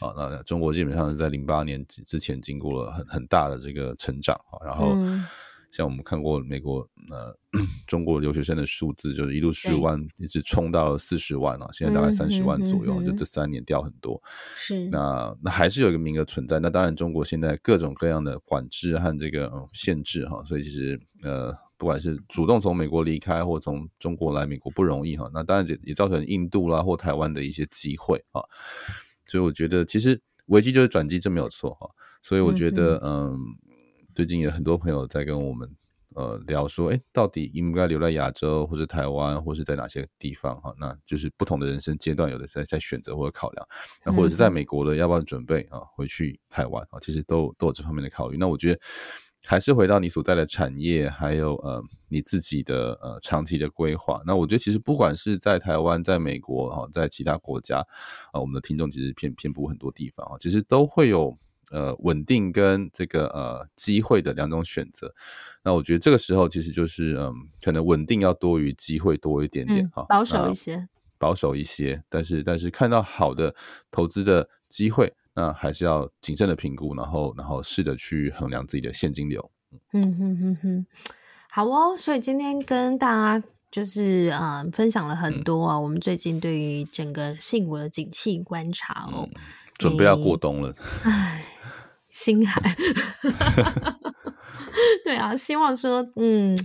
[0.00, 4.92] 啊，那中国基本上是在零八年之前经过了很很大的这个成长啊，然后。
[4.96, 5.24] 嗯
[5.72, 7.34] 像我们看过美国呃
[7.86, 14.22] 中国留学生的数字，就是一路十五万一直冲到了四十万啊，现在大概三十万左右，就这三年掉很多。
[14.58, 16.60] 是那那还是有一个名额存在。
[16.60, 25.30] 那当然中国现在各种各样的管制和这个、嗯、限制哈，所以其实呃不管是主动从美国离开或从中国来美国不容易哈。
[25.32, 28.42] 那当然也也造成印度啦或台湾的一些机会啊。
[29.24, 31.88] 所以我觉得其实危机就是转机，这没有错哈。
[32.22, 33.32] 所以我觉得嗯。
[33.32, 33.71] 嗯
[34.14, 35.68] 最近有很多朋友在跟我们
[36.14, 40.74] 呃聊说，哎，到底应不应该留在亚洲，或者台湾，或是在哪些地方哈？
[40.78, 43.66] 那就是不同的人生阶段，有的在在选择或者考量，
[44.04, 47.00] 那或者是在美国的，要不要准备啊回去台湾啊？
[47.00, 48.36] 其实都都有这方面的考虑。
[48.36, 48.80] 那我觉得
[49.44, 54.20] 还是回到你所在的产业，还有呃你自己的呃长期的规划。
[54.26, 57.78] 那我觉得其实不管是在台湾、在美国哈，在其他国家
[58.32, 61.38] 啊，我们的听众其实遍遍布很多地方啊，其实都会有。
[61.70, 65.14] 呃稳定跟这个呃机会的两种选择。
[65.62, 67.32] 那我觉得这个时候其实就是嗯，
[67.62, 70.88] 可能稳定要多于机会多一点点哈、嗯，保守一些，
[71.18, 72.02] 保守一些。
[72.08, 73.54] 但是但是看到好的
[73.90, 79.50] 投资的机会，那还是要谨慎的评估，然后然后试着去衡量自己的现金流。
[79.92, 80.86] 嗯哼哼哼，
[81.48, 81.96] 好哦。
[81.96, 89.40] 所以今天跟大家就是呃分享了很多啊，我们最近对于整个矽谷的景气观察哦、嗯，
[89.78, 91.44] 准备要过冬了，哎，
[92.10, 92.62] 心寒。
[95.04, 96.56] 对啊，希望说，嗯，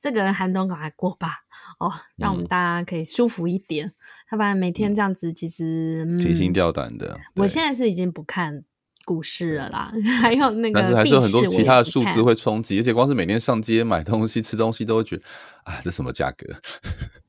[0.00, 1.44] 这个寒冬赶快过吧，
[1.78, 3.86] 哦，让我们大家可以舒服一点。
[3.86, 3.92] 嗯、
[4.32, 7.18] 要不然每天这样子，其实提心吊胆的。
[7.36, 8.64] 我现在是已经不看
[9.04, 9.92] 股市了啦，
[10.22, 15.22] 还有那个，但是还是有很多其他的数字会冲击，而且光是每天上街买东西、吃东西，都会觉得
[15.64, 16.46] 啊，这什么价格？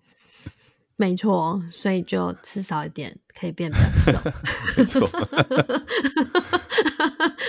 [0.98, 4.20] 没错，所以就吃少一点，可以变比较瘦。
[4.78, 5.10] 没错。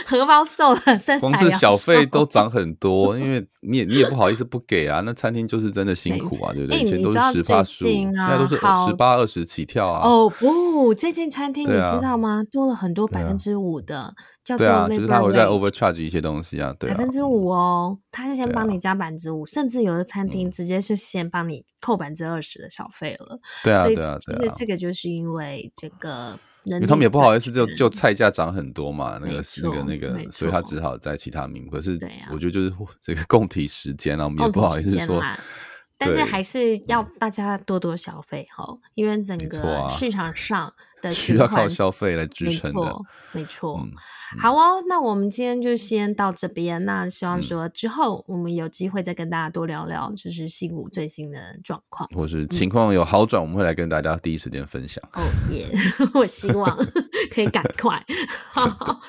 [0.06, 5.00] 荷包瘦了，身材光是小费都涨很多，因为你也你也不好意思不给啊。
[5.00, 6.80] 那餐厅就是真的辛苦啊，对不对？
[6.80, 10.06] 以前都是十八十五，现在都是十八二十起跳啊。
[10.06, 12.42] 哦不，最近餐厅你知道吗？
[12.42, 14.14] 啊、多了很多百分之五的，
[14.44, 14.94] 叫做那个。
[14.96, 16.90] 就是他会再 overcharge 一些东西啊，对。
[16.90, 23.38] 百分之五哦，他是先帮你加百分之五，甚至有的餐厅直接是先帮你扣百分之二十的小费了。
[23.64, 24.18] 对啊，对啊，对啊。
[24.20, 26.38] 其实这个就是因为这个。
[26.66, 31.68] 因为他们也不好意思，就就菜价涨很多嘛，那个那个那个，所以他只好在其他名。
[31.68, 31.98] 可是
[32.32, 32.72] 我觉得就是
[33.02, 35.22] 这个 共体时间啊，我们也不好意思说。
[35.98, 40.72] 但是还是要大家多多消费哈，因为整个市场上
[41.08, 42.96] 的需要靠消费来支撑的，
[43.32, 43.80] 没错。
[43.82, 43.90] 嗯、
[44.38, 46.84] 好哦，那我们今天就先到这边。
[46.84, 55.02] 那希望说之后我们有机会再跟大家多聊聊，就是戏骨最新的状况，或是情况有好转，嗯、我们会来跟大家第一时间分享。
[55.12, 55.66] 哦耶，
[56.14, 56.76] 我希望
[57.32, 58.04] 可以赶快。
[58.52, 59.00] 好，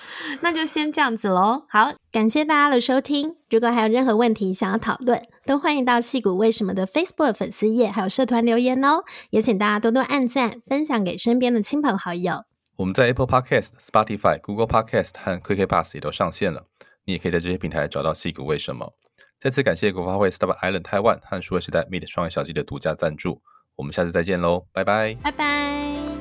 [0.42, 1.64] 那就先这样子喽。
[1.70, 3.36] 好，感谢大家的收听。
[3.50, 9.04] 如果还有任何问题想要讨论，都欢迎到戏骨为什么的 Facebook 粉丝页还有社团留言哦。
[9.30, 12.44] 也请大家多多按赞，分享给身边的亲朋好友。
[12.78, 16.66] 我们在 Apple Podcast、Spotify、Google Podcast 和 KK Bus 也都上线了，
[17.06, 18.94] 你也可以在这些平台找到矽谷为什么。
[19.40, 23.42] 再次感谢国发会 Startup Island Taiwan 和数位时代 Meet 创业小记的独家赞助。
[23.76, 26.15] 我们下次再见喽，拜拜，拜拜。